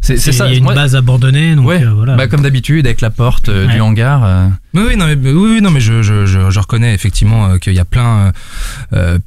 C'est 0.00 0.16
c'est 0.16 0.30
Il 0.30 0.34
ça. 0.34 0.48
y 0.48 0.54
a 0.54 0.56
une 0.56 0.64
moi- 0.64 0.74
base 0.74 0.94
abandonnée, 0.96 1.54
donc 1.54 1.66
ouais, 1.66 1.82
euh, 1.84 1.90
voilà. 1.94 2.14
bah, 2.16 2.26
comme 2.28 2.42
d'habitude 2.42 2.86
avec 2.86 3.00
la 3.00 3.10
porte 3.10 3.48
euh, 3.48 3.66
Ouais. 3.66 3.74
du 3.74 3.80
hangar. 3.80 4.24
euh, 4.24 4.48
Oui, 4.74 4.82
oui, 4.88 4.96
non, 4.96 5.06
mais, 5.06 5.16
oui, 5.32 5.60
non, 5.60 5.70
mais 5.70 5.80
je, 5.80 6.02
je, 6.02 6.24
je, 6.26 6.50
je 6.50 6.58
reconnais 6.60 6.94
effectivement 6.94 7.46
euh, 7.46 7.58
qu'il 7.58 7.72
y 7.74 7.78
a 7.80 7.84
plein, 7.84 8.32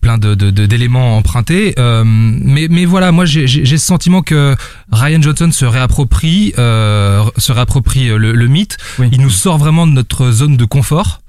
plein 0.02 0.18
de, 0.18 0.34
d'éléments 0.36 1.18
empruntés. 1.18 1.76
Mais, 2.06 2.68
mais 2.70 2.86
voilà, 2.86 3.12
moi 3.12 3.26
j'ai, 3.26 3.48
ce 3.48 3.78
sentiment 3.78 4.22
que 4.22 4.56
Ryan 4.92 5.22
Johnson 5.22 5.50
se 5.52 5.66
réapproprie, 5.66 6.54
euh, 6.58 7.24
se 7.38 7.52
réapproprie 7.52 8.08
le, 8.10 8.32
le 8.34 8.48
mythe. 8.48 8.78
Oui. 9.00 9.10
Il 9.12 9.22
nous 9.22 9.30
sort 9.30 9.58
vraiment 9.58 9.88
de 9.88 9.92
notre 9.92 10.32
zone 10.32 10.58
de 10.58 10.66
confort. 10.66 11.22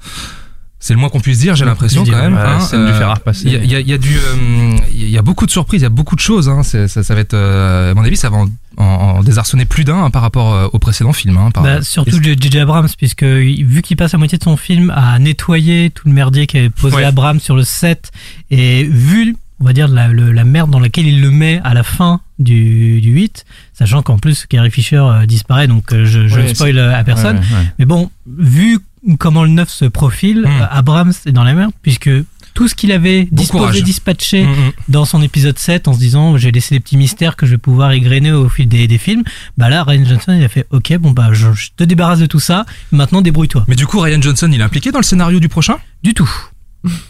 C'est 0.84 0.94
le 0.94 0.98
moins 1.00 1.10
qu'on 1.10 1.20
puisse 1.20 1.38
dire, 1.38 1.54
j'ai 1.54 1.64
l'impression 1.64 2.04
quand 2.04 2.10
même. 2.10 2.34
ouais, 2.34 2.40
hein. 2.40 2.58
scène 2.58 2.84
du 2.86 2.92
fer 2.92 3.08
à 3.08 3.14
repasser. 3.14 3.44
Il 3.46 3.52
y 3.52 3.56
a, 3.56 3.62
il 3.62 3.70
y 3.70 3.74
a- 3.76 3.80
il 3.80 3.88
y 3.88 3.92
a 3.92 3.98
du, 3.98 4.16
euh, 4.16 4.76
il 4.92 5.08
y 5.10 5.16
a 5.16 5.22
beaucoup 5.22 5.46
de 5.46 5.50
surprises, 5.52 5.80
il 5.80 5.84
y 5.84 5.86
a 5.86 5.90
beaucoup 5.90 6.16
de 6.16 6.20
choses. 6.20 6.48
Hein. 6.48 6.64
C'est- 6.64 6.88
Ça, 6.88 7.04
ça 7.04 7.14
va 7.14 7.20
être, 7.20 7.34
euh, 7.34 7.92
à 7.92 7.94
mon 7.94 8.02
avis, 8.02 8.16
ça 8.16 8.30
va 8.30 8.38
en, 8.38 8.48
en, 8.78 8.84
en 8.84 9.22
désarçonner 9.22 9.64
plus 9.64 9.84
d'un 9.84 10.02
hein, 10.02 10.10
par 10.10 10.22
rapport 10.22 10.52
euh, 10.52 10.66
au 10.72 10.80
précédent 10.80 11.12
film. 11.12 11.36
Hein, 11.36 11.50
par- 11.52 11.62
Bah, 11.62 11.82
surtout 11.82 12.20
J.J. 12.20 12.58
Abrams, 12.58 12.88
puisque 12.98 13.22
vu 13.22 13.80
qu'il 13.82 13.96
passe 13.96 14.10
la 14.12 14.18
moitié 14.18 14.38
de 14.38 14.42
son 14.42 14.56
film 14.56 14.90
à 14.90 15.16
nettoyer 15.20 15.90
tout 15.90 16.08
le 16.08 16.14
merdier 16.14 16.48
qu'avait 16.48 16.68
posé 16.68 16.96
Ouais. 16.96 17.04
Abrams 17.04 17.38
sur 17.38 17.54
le 17.54 17.62
set, 17.62 18.10
et 18.50 18.82
vu, 18.82 19.36
on 19.60 19.64
va 19.64 19.72
dire, 19.72 19.86
la, 19.86 20.08
le- 20.08 20.32
la 20.32 20.42
merde 20.44 20.70
dans 20.72 20.80
laquelle 20.80 21.06
il 21.06 21.20
le 21.20 21.30
met 21.30 21.60
à 21.62 21.74
la 21.74 21.84
fin 21.84 22.20
du, 22.40 23.00
du 23.00 23.10
8, 23.12 23.44
sachant 23.72 24.02
qu'en 24.02 24.18
plus 24.18 24.46
Carrie 24.46 24.72
Fisher 24.72 24.96
euh, 24.96 25.26
disparaît, 25.26 25.68
donc 25.68 25.92
euh, 25.92 26.04
je, 26.06 26.26
je 26.26 26.36
Ouais, 26.40 26.48
ne 26.48 26.54
spoil 26.54 26.76
euh, 26.78 26.92
à 26.98 27.04
personne. 27.04 27.36
ouais, 27.36 27.42
ouais. 27.56 27.66
Mais 27.78 27.84
bon, 27.84 28.10
vu 28.26 28.80
comment 29.18 29.42
le 29.44 29.50
9 29.50 29.68
se 29.68 29.84
profile, 29.86 30.42
Mm. 30.42 30.46
euh, 30.46 30.66
Abrams 30.70 31.12
est 31.26 31.32
dans 31.32 31.44
la 31.44 31.54
merde, 31.54 31.72
puisque 31.82 32.10
tout 32.54 32.68
ce 32.68 32.74
qu'il 32.74 32.92
avait 32.92 33.28
disposé, 33.32 33.64
courage. 33.64 33.82
dispatché 33.82 34.44
Mm, 34.44 34.50
mm. 34.50 34.72
dans 34.88 35.04
son 35.06 35.22
épisode 35.22 35.58
7 35.58 35.88
en 35.88 35.94
se 35.94 35.98
disant 35.98 36.36
j'ai 36.36 36.50
laissé 36.52 36.74
des 36.74 36.80
petits 36.80 36.96
mystères 36.98 37.34
que 37.36 37.46
je 37.46 37.52
vais 37.52 37.58
pouvoir 37.58 37.92
égrener 37.92 38.30
au 38.32 38.48
fil 38.48 38.68
des, 38.68 38.86
des 38.86 38.98
films, 38.98 39.22
bah 39.56 39.70
là 39.70 39.84
Ryan 39.84 40.04
Johnson 40.04 40.34
il 40.38 40.44
a 40.44 40.48
fait 40.48 40.66
ok 40.70 40.96
bon 40.98 41.12
bah 41.12 41.30
je, 41.32 41.52
je 41.52 41.70
te 41.76 41.82
débarrasse 41.84 42.18
de 42.18 42.26
tout 42.26 42.40
ça, 42.40 42.66
maintenant 42.90 43.22
débrouille-toi. 43.22 43.64
Mais 43.68 43.74
du 43.76 43.86
coup, 43.86 43.98
Ryan 44.00 44.20
Johnson, 44.20 44.50
il 44.52 44.60
est 44.60 44.64
impliqué 44.64 44.90
dans 44.92 44.98
le 44.98 45.04
scénario 45.04 45.40
du 45.40 45.48
prochain? 45.48 45.76
Du 46.02 46.12
tout. 46.14 46.30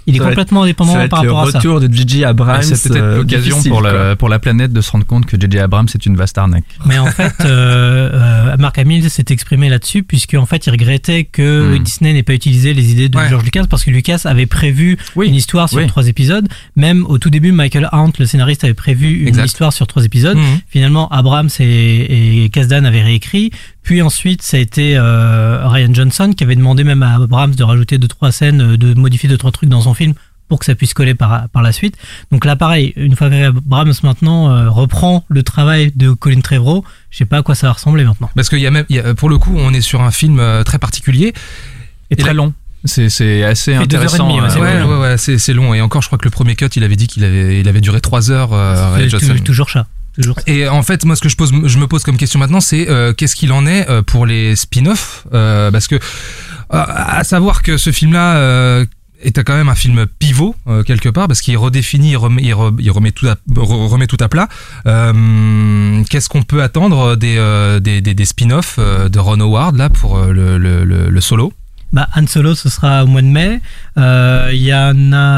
Il 0.06 0.14
est 0.14 0.18
Ça 0.18 0.24
va 0.24 0.30
être- 0.30 0.34
complètement 0.36 0.62
indépendant 0.64 0.92
ça 0.92 0.98
va 0.98 1.04
être 1.04 1.10
par 1.10 1.24
le 1.24 1.32
rapport 1.32 1.48
à 1.48 1.52
ça. 1.52 1.58
retour 1.58 1.80
de 1.80 1.92
Gigi 1.92 2.24
Abrams. 2.24 2.56
Ah, 2.58 2.62
c'est 2.62 2.88
peut-être 2.90 3.02
euh, 3.02 3.16
l'occasion 3.18 3.62
pour, 3.62 3.80
la, 3.80 4.16
pour 4.16 4.28
la 4.28 4.38
planète 4.38 4.72
de 4.72 4.80
se 4.80 4.90
rendre 4.90 5.06
compte 5.06 5.26
que 5.26 5.40
J.J. 5.40 5.58
Abrams 5.60 5.88
c'est 5.88 6.04
une 6.06 6.16
vaste 6.16 6.36
arnaque. 6.38 6.64
Mais 6.86 6.98
en 6.98 7.06
fait, 7.06 7.32
euh, 7.44 8.10
euh, 8.12 8.56
Mark 8.58 8.78
Hamill 8.78 9.08
s'est 9.10 9.24
exprimé 9.30 9.68
là-dessus 9.68 10.02
puisque 10.02 10.34
en 10.34 10.46
fait 10.46 10.66
il 10.66 10.70
regrettait 10.70 11.24
que 11.24 11.76
Hmm. 11.76 11.82
Disney 11.82 12.12
n'ait 12.12 12.22
pas 12.22 12.34
utilisé 12.34 12.74
les 12.74 12.90
idées 12.92 13.08
de 13.08 13.16
Ouais. 13.16 13.28
George 13.28 13.44
Lucas 13.44 13.64
parce 13.68 13.84
que 13.84 13.90
Lucas 13.90 14.22
avait 14.24 14.46
prévu 14.46 14.98
Oui. 15.16 15.28
une 15.28 15.34
histoire 15.34 15.68
sur 15.68 15.78
Oui. 15.78 15.86
trois 15.86 16.06
épisodes. 16.08 16.48
Même 16.76 17.06
au 17.06 17.18
tout 17.18 17.30
début, 17.30 17.52
Michael 17.52 17.88
Hunt, 17.92 18.12
le 18.18 18.26
scénariste, 18.26 18.64
avait 18.64 18.74
prévu 18.74 19.20
une 19.22 19.28
Exact. 19.28 19.44
histoire 19.46 19.72
sur 19.72 19.86
trois 19.86 20.04
épisodes. 20.04 20.36
Mhm. 20.36 20.60
Finalement, 20.68 21.08
Abrams 21.10 21.48
et, 21.60 22.44
et 22.44 22.48
Kasdan 22.50 22.84
avaient 22.84 23.02
réécrit. 23.02 23.50
Puis 23.82 24.00
ensuite, 24.00 24.42
ça 24.42 24.58
a 24.58 24.60
été 24.60 24.96
euh, 24.96 25.66
Ryan 25.66 25.92
Johnson 25.92 26.32
qui 26.36 26.44
avait 26.44 26.54
demandé 26.54 26.84
même 26.84 27.02
à 27.02 27.14
Abrams 27.16 27.52
de 27.54 27.64
rajouter 27.64 27.98
deux 27.98 28.06
trois 28.06 28.30
scènes, 28.30 28.76
de 28.76 28.94
modifier 28.94 29.28
deux 29.28 29.36
trois 29.38 29.50
trucs 29.50 29.61
dans 29.62 29.80
son 29.82 29.94
film 29.94 30.14
pour 30.48 30.58
que 30.58 30.66
ça 30.66 30.74
puisse 30.74 30.92
coller 30.92 31.14
par, 31.14 31.48
par 31.48 31.62
la 31.62 31.72
suite. 31.72 31.96
Donc 32.30 32.44
là, 32.44 32.56
pareil, 32.56 32.92
une 32.96 33.16
fois 33.16 33.30
que 33.30 33.46
Abrams 33.48 33.92
maintenant 34.02 34.50
euh, 34.50 34.68
reprend 34.68 35.24
le 35.28 35.42
travail 35.42 35.92
de 35.96 36.10
Colin 36.12 36.40
Trevorrow, 36.40 36.84
je 37.10 37.18
sais 37.18 37.24
pas 37.24 37.38
à 37.38 37.42
quoi 37.42 37.54
ça 37.54 37.68
va 37.68 37.72
ressembler 37.72 38.04
maintenant. 38.04 38.28
Parce 38.34 38.50
qu'il 38.50 38.58
y 38.58 38.66
a 38.66 38.70
même, 38.70 38.84
il 38.90 38.96
y 38.96 38.98
a- 38.98 39.14
pour 39.14 39.30
le 39.30 39.38
coup, 39.38 39.54
on 39.56 39.72
est 39.72 39.80
sur 39.80 40.02
un 40.02 40.10
film 40.10 40.40
euh, 40.40 40.62
très 40.62 40.78
particulier. 40.78 41.32
Et, 42.10 42.16
très 42.16 42.28
là- 42.28 42.34
long. 42.34 42.52
C'est 42.84 43.08
c'est 43.08 43.44
assez 43.44 43.76
Fait 43.78 43.86
deux 43.86 43.96
heures 43.96 44.02
et 44.02 44.06
intéressant. 44.06 44.28
demie, 44.28 44.40
ouais, 44.40 44.50
c'est 44.50 44.58
ouais, 44.58 44.80
long. 44.80 44.88
ouais, 44.90 45.00
ouais, 45.10 45.16
c'est, 45.16 45.38
c'est 45.38 45.54
long. 45.54 45.72
Et 45.72 45.80
encore, 45.80 46.02
je 46.02 46.08
crois 46.08 46.18
que 46.18 46.24
le 46.24 46.30
premier 46.32 46.56
cut, 46.56 46.66
il 46.74 46.82
avait 46.82 46.96
dit 46.96 47.06
qu'il 47.06 47.22
avait, 47.24 47.60
il 47.60 47.68
avait 47.68 47.80
duré 47.80 48.00
trois 48.00 48.30
heures. 48.32 48.52
euh, 48.52 48.92
Ryan 48.94 49.04
Tou- 49.08 49.18
Johnson. 49.20 49.34
toujours 49.44 49.70
ça. 49.70 49.86
Toujours 50.20 50.34
ça. 50.36 50.42
Et 50.48 50.68
en 50.68 50.82
fait, 50.82 51.04
moi, 51.06 51.14
ce 51.16 51.20
que 51.22 51.28
je 51.30 51.36
pose, 51.36 51.52
je 51.64 51.78
me 51.78 51.86
pose 51.86 52.02
comme 52.02 52.16
question 52.16 52.40
maintenant, 52.40 52.60
c'est 52.60 52.90
euh, 52.90 53.14
qu'est-ce 53.14 53.36
qu'il 53.36 53.52
en 53.52 53.66
est 53.66 53.86
pour 54.02 54.26
les 54.26 54.56
spin-offs 54.56 55.24
euh, 55.32 55.70
Parce 55.70 55.86
que 55.88 55.94
Euh, 56.74 56.84
à 56.86 57.22
savoir 57.22 57.62
que 57.62 57.76
ce 57.76 57.92
film-là 57.92 58.36
euh, 58.36 58.86
est 59.22 59.44
quand 59.44 59.54
même 59.54 59.68
un 59.68 59.74
film 59.74 60.06
pivot 60.18 60.54
euh, 60.66 60.82
quelque 60.82 61.08
part 61.08 61.28
parce 61.28 61.40
qu'il 61.40 61.56
redéfinit, 61.56 62.10
il 62.10 62.16
remet, 62.16 62.42
il 62.42 63.12
tout 63.12 63.26
à, 64.20 64.28
plat. 64.28 64.48
Euh, 64.86 66.02
Qu'est-ce 66.08 66.28
qu'on 66.28 66.42
peut 66.42 66.62
attendre 66.62 67.16
des, 67.16 67.36
euh, 67.38 67.80
des, 67.80 68.00
des, 68.00 68.24
spin-offs 68.24 68.78
de 68.78 69.18
Ron 69.18 69.40
Howard 69.40 69.76
là 69.76 69.88
pour 69.88 70.18
le, 70.18 70.58
le, 70.58 71.20
solo? 71.20 71.52
Bah, 71.92 72.08
Han 72.16 72.26
Solo, 72.26 72.54
ce 72.54 72.68
sera 72.68 73.04
au 73.04 73.06
mois 73.06 73.22
de 73.22 73.26
mai. 73.26 73.60
Il 73.96 74.62
y 74.62 74.72
a, 74.72 74.92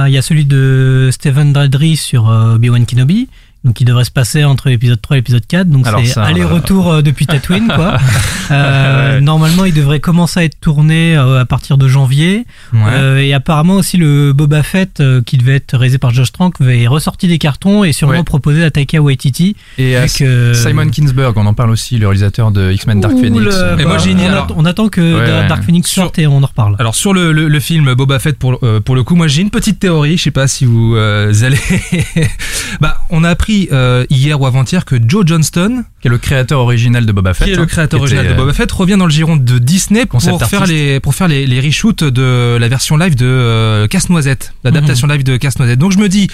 y 0.09 0.19
a 0.19 0.23
celui 0.23 0.45
de 0.45 1.11
Stephen 1.13 1.53
Daldry 1.53 1.97
sur 1.97 2.27
Obi-Wan 2.27 2.87
Kenobi. 2.87 3.29
Donc, 3.65 3.81
il 3.81 3.85
devrait 3.85 4.05
se 4.05 4.11
passer 4.11 4.45
entre 4.45 4.69
l'épisode 4.69 5.01
3 5.01 5.17
et 5.17 5.21
l'épisode 5.21 5.47
4. 5.47 5.69
Donc, 5.69 5.87
c'est 6.05 6.19
aller-retour 6.19 6.93
euh, 6.93 7.03
depuis 7.03 7.27
Tatooine, 7.29 7.67
quoi. 7.75 7.97
Euh, 8.51 9.15
Ouais. 9.15 9.21
Normalement, 9.23 9.65
il 9.65 9.73
devrait 9.73 10.01
commencer 10.01 10.41
à 10.41 10.45
être 10.45 10.61
tourné 10.61 11.17
euh, 11.17 11.41
à 11.41 11.45
partir 11.47 11.79
de 11.79 11.89
janvier. 11.89 12.45
Ouais. 12.75 13.27
Et 13.27 13.33
apparemment 13.33 13.75
aussi 13.77 13.97
le 13.97 14.33
Boba 14.35 14.63
Fett, 14.63 15.03
qui 15.25 15.39
devait 15.39 15.57
être 15.57 15.77
réalisé 15.79 15.97
par 15.99 16.13
Josh 16.13 16.31
Trank, 16.33 16.55
est 16.61 16.87
ressorti 16.87 17.27
des 17.27 17.39
cartons 17.39 17.85
et 17.85 17.93
sûrement 17.93 18.15
Ouais. 18.19 18.23
proposé 18.23 18.63
à 18.65 18.71
Taika 18.71 19.01
Waititi. 19.01 19.57
Et 19.79 19.97
Simon 20.09 20.89
Kingsburg, 20.91 21.33
on 21.37 21.47
en 21.47 21.55
parle 21.55 21.71
aussi, 21.71 21.97
le 21.99 22.07
réalisateur 22.07 22.51
de 22.51 22.71
X-Men 22.73 23.01
Dark 23.01 23.15
Phoenix. 23.15 23.43
le- 23.45 23.81
Et 23.81 23.85
moi, 23.87 23.97
j'ai 23.99 24.11
une- 24.11 24.21
on, 24.21 24.27
alors- 24.27 24.45
attend, 24.45 24.55
on 24.59 24.65
attend 24.67 24.89
que. 24.89 25.49
Dark 25.49 25.63
Phoenix 25.65 25.91
Sur- 25.91 26.03
sorte 26.05 26.19
et 26.19 26.27
on 26.27 26.43
en 26.43 26.47
reparle. 26.47 26.77
Alors 26.79 26.95
sur 26.95 27.15
le, 27.15 27.33
le, 27.33 27.49
le 27.49 27.61
film 27.61 27.95
Boba 27.95 28.19
Fett 28.19 28.39
pour, 28.39 28.61
pour 28.85 28.95
le 28.95 29.03
coup, 29.05 29.15
moi 29.15 29.27
j'ai 29.29 29.41
une 29.43 29.51
petite 29.51 29.79
théorie, 29.79 30.19
je 30.19 30.23
sais 30.25 30.31
pas 30.31 30.49
si 30.49 30.65
vous 30.67 30.95
allez... 30.97 31.59
bah, 32.81 32.99
on 33.11 33.25
a 33.25 33.31
appris 33.31 33.54
euh, 33.73 34.05
hier 34.11 34.41
ou 34.41 34.47
avant-hier 34.47 34.85
que 34.85 34.97
Joe 35.07 35.25
Johnston, 35.27 35.85
qui 36.01 36.09
est 36.09 36.11
le 36.11 36.19
créateur 36.19 36.61
original 36.61 37.07
de 37.07 37.13
Boba 37.13 37.35
Fett. 37.35 37.47
qui 37.47 37.53
est 37.53 37.57
le 37.57 37.63
hein, 37.63 37.67
créateur 37.67 37.99
qui 37.99 38.03
original 38.03 38.29
de 38.29 38.35
Boba 38.35 38.53
Fett, 38.53 38.71
revient 38.71 38.97
dans 38.97 39.07
le 39.07 39.11
giron 39.11 39.37
de 39.37 39.59
Disney 39.59 40.07
pour 40.07 40.23
faire, 40.23 40.67
les, 40.67 41.01
pour 41.01 41.15
faire 41.15 41.29
les, 41.29 41.47
les 41.47 41.61
reshoots 41.61 42.05
de 42.05 42.57
la 42.59 42.69
version 42.69 42.97
live 42.97 43.17
de 43.17 43.27
euh, 43.27 43.87
Casse-Noisette, 43.89 44.55
l'adaptation 44.65 45.07
live 45.07 45.25
de 45.25 45.37
Casse-Noisette. 45.37 45.79
Donc 45.79 45.93
je 45.93 45.99
me 45.99 46.09
dis, 46.09 46.29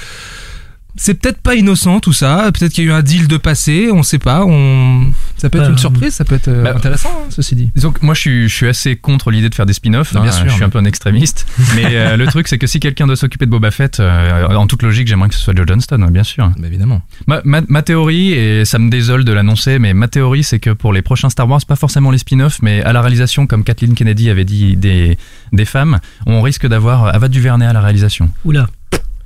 c'est 1.03 1.15
peut-être 1.15 1.41
pas 1.41 1.55
innocent 1.55 1.99
tout 2.01 2.13
ça, 2.13 2.51
peut-être 2.53 2.75
qu'il 2.75 2.85
y 2.85 2.87
a 2.89 2.91
eu 2.91 2.93
un 2.93 3.01
deal 3.01 3.27
de 3.27 3.39
passé, 3.39 3.89
on 3.91 4.03
sait 4.03 4.19
pas, 4.19 4.45
on... 4.45 5.07
ça 5.39 5.49
peut 5.49 5.57
être 5.57 5.65
Bah, 5.65 5.71
une 5.71 5.79
surprise, 5.79 6.13
ça 6.13 6.27
peut 6.27 6.35
être 6.35 6.49
euh, 6.49 6.63
bah, 6.63 6.75
intéressant, 6.77 7.09
hein, 7.09 7.29
ceci 7.31 7.57
dit. 7.57 7.71
Donc 7.81 8.03
moi 8.03 8.13
je 8.13 8.21
suis, 8.21 8.49
je 8.51 8.55
suis 8.55 8.69
assez 8.69 8.97
contre 8.97 9.31
l'idée 9.31 9.49
de 9.49 9.55
faire 9.55 9.65
des 9.65 9.73
spin-offs, 9.73 10.15
hein, 10.15 10.31
sûr, 10.31 10.45
je 10.45 10.51
suis 10.51 10.59
mais- 10.61 10.67
un 10.67 10.69
peu 10.69 10.79
un 10.79 10.85
extrémiste, 10.85 11.47
mais 11.75 11.87
euh, 11.97 12.19
le 12.19 12.27
truc 12.27 12.49
c'est 12.49 12.59
que 12.59 12.67
si 12.67 12.81
quelqu'un 12.81 13.07
doit 13.07 13.17
s'occuper 13.17 13.47
de 13.47 13.51
Boba 13.51 13.71
Fett, 13.71 13.99
euh, 13.99 14.47
en 14.49 14.67
toute 14.67 14.83
logique 14.83 15.09
j'aimerais 15.09 15.31
que 15.31 15.35
ce 15.35 15.41
soit 15.41 15.57
Joe 15.57 15.67
Johnston, 15.67 16.03
ouais, 16.03 16.11
bien 16.11 16.23
sûr. 16.23 16.51
Bah, 16.59 16.67
évidemment. 16.67 17.01
Ma, 17.27 17.41
ma, 17.45 17.63
ma 17.67 17.81
théorie, 17.81 18.33
et 18.35 18.67
ça 18.67 18.79
me 18.79 18.91
désole 18.91 19.25
de 19.25 19.33
l'annoncer, 19.33 19.79
mais 19.79 19.95
ma 19.95 20.07
théorie 20.09 20.45
c'est 20.45 20.59
que 20.59 20.69
pour 20.69 20.93
les 20.93 21.01
prochains 21.01 21.31
Star 21.31 21.49
Wars, 21.49 21.65
pas 21.67 21.77
forcément 21.77 22.11
les 22.11 22.19
spin-offs, 22.19 22.61
mais 22.61 22.83
à 22.83 22.93
la 22.93 23.01
réalisation, 23.01 23.47
comme 23.47 23.65
Kathleen 23.65 23.95
Kennedy 23.95 24.29
avait 24.29 24.45
dit 24.45 24.77
des, 24.77 25.17
des 25.55 25.65
femmes, 25.65 25.99
on 26.27 26.43
risque 26.43 26.67
d'avoir 26.67 27.07
Ava 27.07 27.29
DuVernay 27.29 27.65
à 27.65 27.73
la 27.73 27.81
réalisation. 27.81 28.29
Oula. 28.45 28.67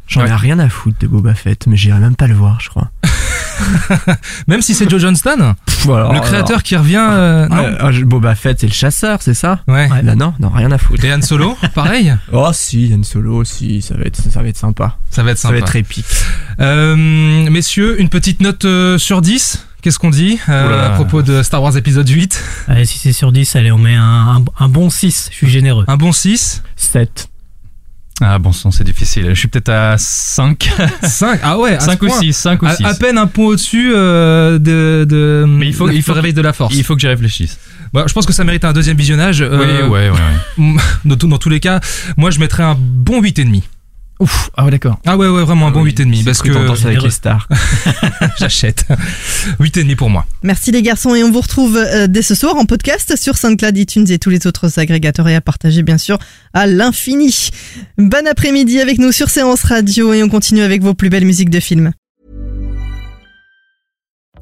J'en 0.07 0.27
ai 0.27 0.33
rien 0.35 0.59
à 0.59 0.69
foutre 0.69 0.99
de 1.01 1.07
Boba 1.07 1.35
Fett, 1.35 1.67
mais 1.67 1.77
j'irai 1.77 1.99
même 1.99 2.15
pas 2.17 2.27
le 2.27 2.35
voir, 2.35 2.61
je 2.61 2.69
crois. 2.69 2.91
Même 4.49 4.61
si 4.63 4.75
c'est 4.75 4.89
Joe 4.91 5.01
Johnston, 5.01 5.55
le 5.87 6.21
créateur 6.21 6.63
qui 6.63 6.77
revient... 6.77 6.97
euh, 7.11 7.47
non 7.49 7.77
Ah, 7.81 7.91
Boba 8.05 8.35
Fett, 8.35 8.59
c'est 8.61 8.67
le 8.67 8.73
chasseur, 8.73 9.23
c'est 9.23 9.35
ça 9.35 9.61
Ouais. 9.69 9.89
Ouais. 9.91 10.03
Bah 10.03 10.15
non, 10.17 10.35
non, 10.41 10.49
rien 10.51 10.71
à 10.73 10.79
foutre. 10.79 11.05
Et 11.05 11.13
Han 11.15 11.23
Solo, 11.23 11.57
pareil, 11.75 12.15
Oh 12.33 12.51
si, 12.53 12.89
Yann 12.89 13.05
Solo, 13.05 13.45
si, 13.45 13.81
ça 13.81 13.95
va 13.97 14.05
être, 14.05 14.17
ça 14.17 14.43
va 14.43 14.49
être 14.49 14.57
sympa. 14.57 14.97
ça 15.11 15.23
va 15.23 15.31
être 15.31 15.39
Ça 15.39 15.43
sympa. 15.49 15.55
va 15.55 15.59
être 15.61 15.77
épique. 15.77 16.05
Euh, 16.61 16.97
messieurs, 17.49 18.01
une 18.01 18.09
petite 18.09 18.41
note 18.41 18.65
euh, 18.65 18.99
sur 18.99 19.23
10 19.23 19.67
Qu'est-ce 19.83 19.99
qu'on 19.99 20.11
dit 20.11 20.39
euh, 20.49 20.87
à 20.87 20.91
propos 20.91 21.21
de 21.23 21.43
Star 21.43 21.63
Wars 21.63 21.77
épisode 21.77 22.09
8 22.09 22.43
Allez, 22.69 22.87
si 22.87 22.99
c'est 22.99 23.13
sur 23.13 23.33
10, 23.33 23.55
allez, 23.57 23.71
on 23.71 23.77
met 23.79 23.95
un, 23.95 24.03
un, 24.39 24.45
un 24.59 24.69
bon 24.69 24.89
6. 24.89 25.29
Je 25.31 25.37
suis 25.37 25.49
généreux. 25.51 25.85
Un 25.89 25.97
bon 25.99 26.11
6 26.11 26.63
7. 26.77 27.29
Ah 28.21 28.39
bon 28.39 28.53
sang, 28.53 28.71
c'est 28.71 28.85
difficile. 28.85 29.27
Je 29.31 29.35
suis 29.35 29.49
peut-être 29.49 29.71
à 29.71 29.97
5, 29.99 30.71
5 31.03 31.41
Ah 31.43 31.59
ouais, 31.59 31.75
à 31.75 31.81
ce 31.81 31.87
5 31.87 32.03
ou 32.03 32.07
point. 32.07 32.21
6, 32.21 32.33
5 32.33 32.63
ou 32.63 32.67
À, 32.67 32.77
6. 32.77 32.85
à 32.85 32.95
peine 32.95 33.19
un 33.19 33.27
point 33.27 33.47
au-dessus 33.47 33.93
euh, 33.95 34.59
de, 34.59 35.05
de 35.09 35.45
Mais 35.49 35.67
il 35.67 35.75
faut- 35.75 35.91
il 35.91 36.01
faut 36.03 36.13
réveil 36.13 36.33
de 36.33 36.41
la 36.41 36.53
force. 36.53 36.75
Il 36.77 36.85
faut 36.85 36.95
que 36.95 37.01
j'y 37.01 37.09
réfléchisse. 37.09 37.59
Bah, 37.93 38.05
je 38.07 38.13
pense 38.13 38.25
que 38.27 38.33
ça 38.33 38.45
mérite 38.45 38.65
un 38.65 38.73
deuxième 38.73 38.97
visionnage. 38.97 39.41
euh, 39.43 39.59
oui, 39.59 39.89
ouais, 39.89 40.11
ouais, 40.11 40.19
ouais. 40.59 40.75
dans, 41.17 41.17
dans 41.29 41.39
tous 41.39 41.49
les 41.49 41.61
cas, 41.61 41.81
moi 42.17 42.31
je 42.31 42.39
mettrais 42.39 42.63
un 42.63 42.77
bon 42.79 43.21
8,5. 43.21 43.63
Ouf, 44.21 44.51
ah 44.57 44.65
ouais, 44.65 44.71
d'accord. 44.71 44.99
Ah 45.05 45.17
ouais, 45.17 45.29
ouais, 45.29 45.43
vraiment 45.43 45.67
un 45.67 45.71
bon 45.73 45.83
oui, 45.83 45.93
8,5 45.93 46.17
C'est 46.19 46.25
parce 46.25 46.39
ce 46.39 46.43
que 46.45 46.77
ça 46.77 46.89
avec 46.89 47.03
les 47.03 47.11
stars. 47.11 47.49
j'achète. 48.39 48.87
8,5 49.61 49.97
pour 49.97 50.09
moi. 50.09 50.25
Merci 50.43 50.71
les 50.71 50.83
garçons 50.83 51.15
et 51.15 51.25
on 51.25 51.33
vous 51.33 51.41
retrouve 51.41 51.77
euh, 51.77 52.07
dès 52.07 52.23
ce 52.23 52.35
soir 52.37 52.57
en 52.57 52.65
podcast 52.65 53.17
sur 53.17 53.37
SoundCloud, 53.37 53.77
iTunes 53.77 54.07
et 54.09 54.19
tous 54.19 54.31
les 54.31 54.47
autres 54.47 54.79
agrégateurs 54.79 55.29
et 55.29 55.35
à 55.35 55.41
partager 55.41 55.83
bien 55.83 55.99
sûr 55.99 56.19
à 56.53 56.67
l'infini. 56.67 57.51
Bon 57.99 58.27
après-midi 58.27 58.81
avec 58.81 58.99
nous 58.99 59.11
sur 59.11 59.31
Séance 59.31 59.65
Radio 59.65 60.13
et 60.13 60.23
on 60.23 60.29
continue 60.29 60.63
avec 60.63 60.83
vos 60.83 60.95
plus 60.95 61.11
belles 61.11 61.27
musiques 61.27 61.51
de 61.51 61.61
films. 61.61 61.93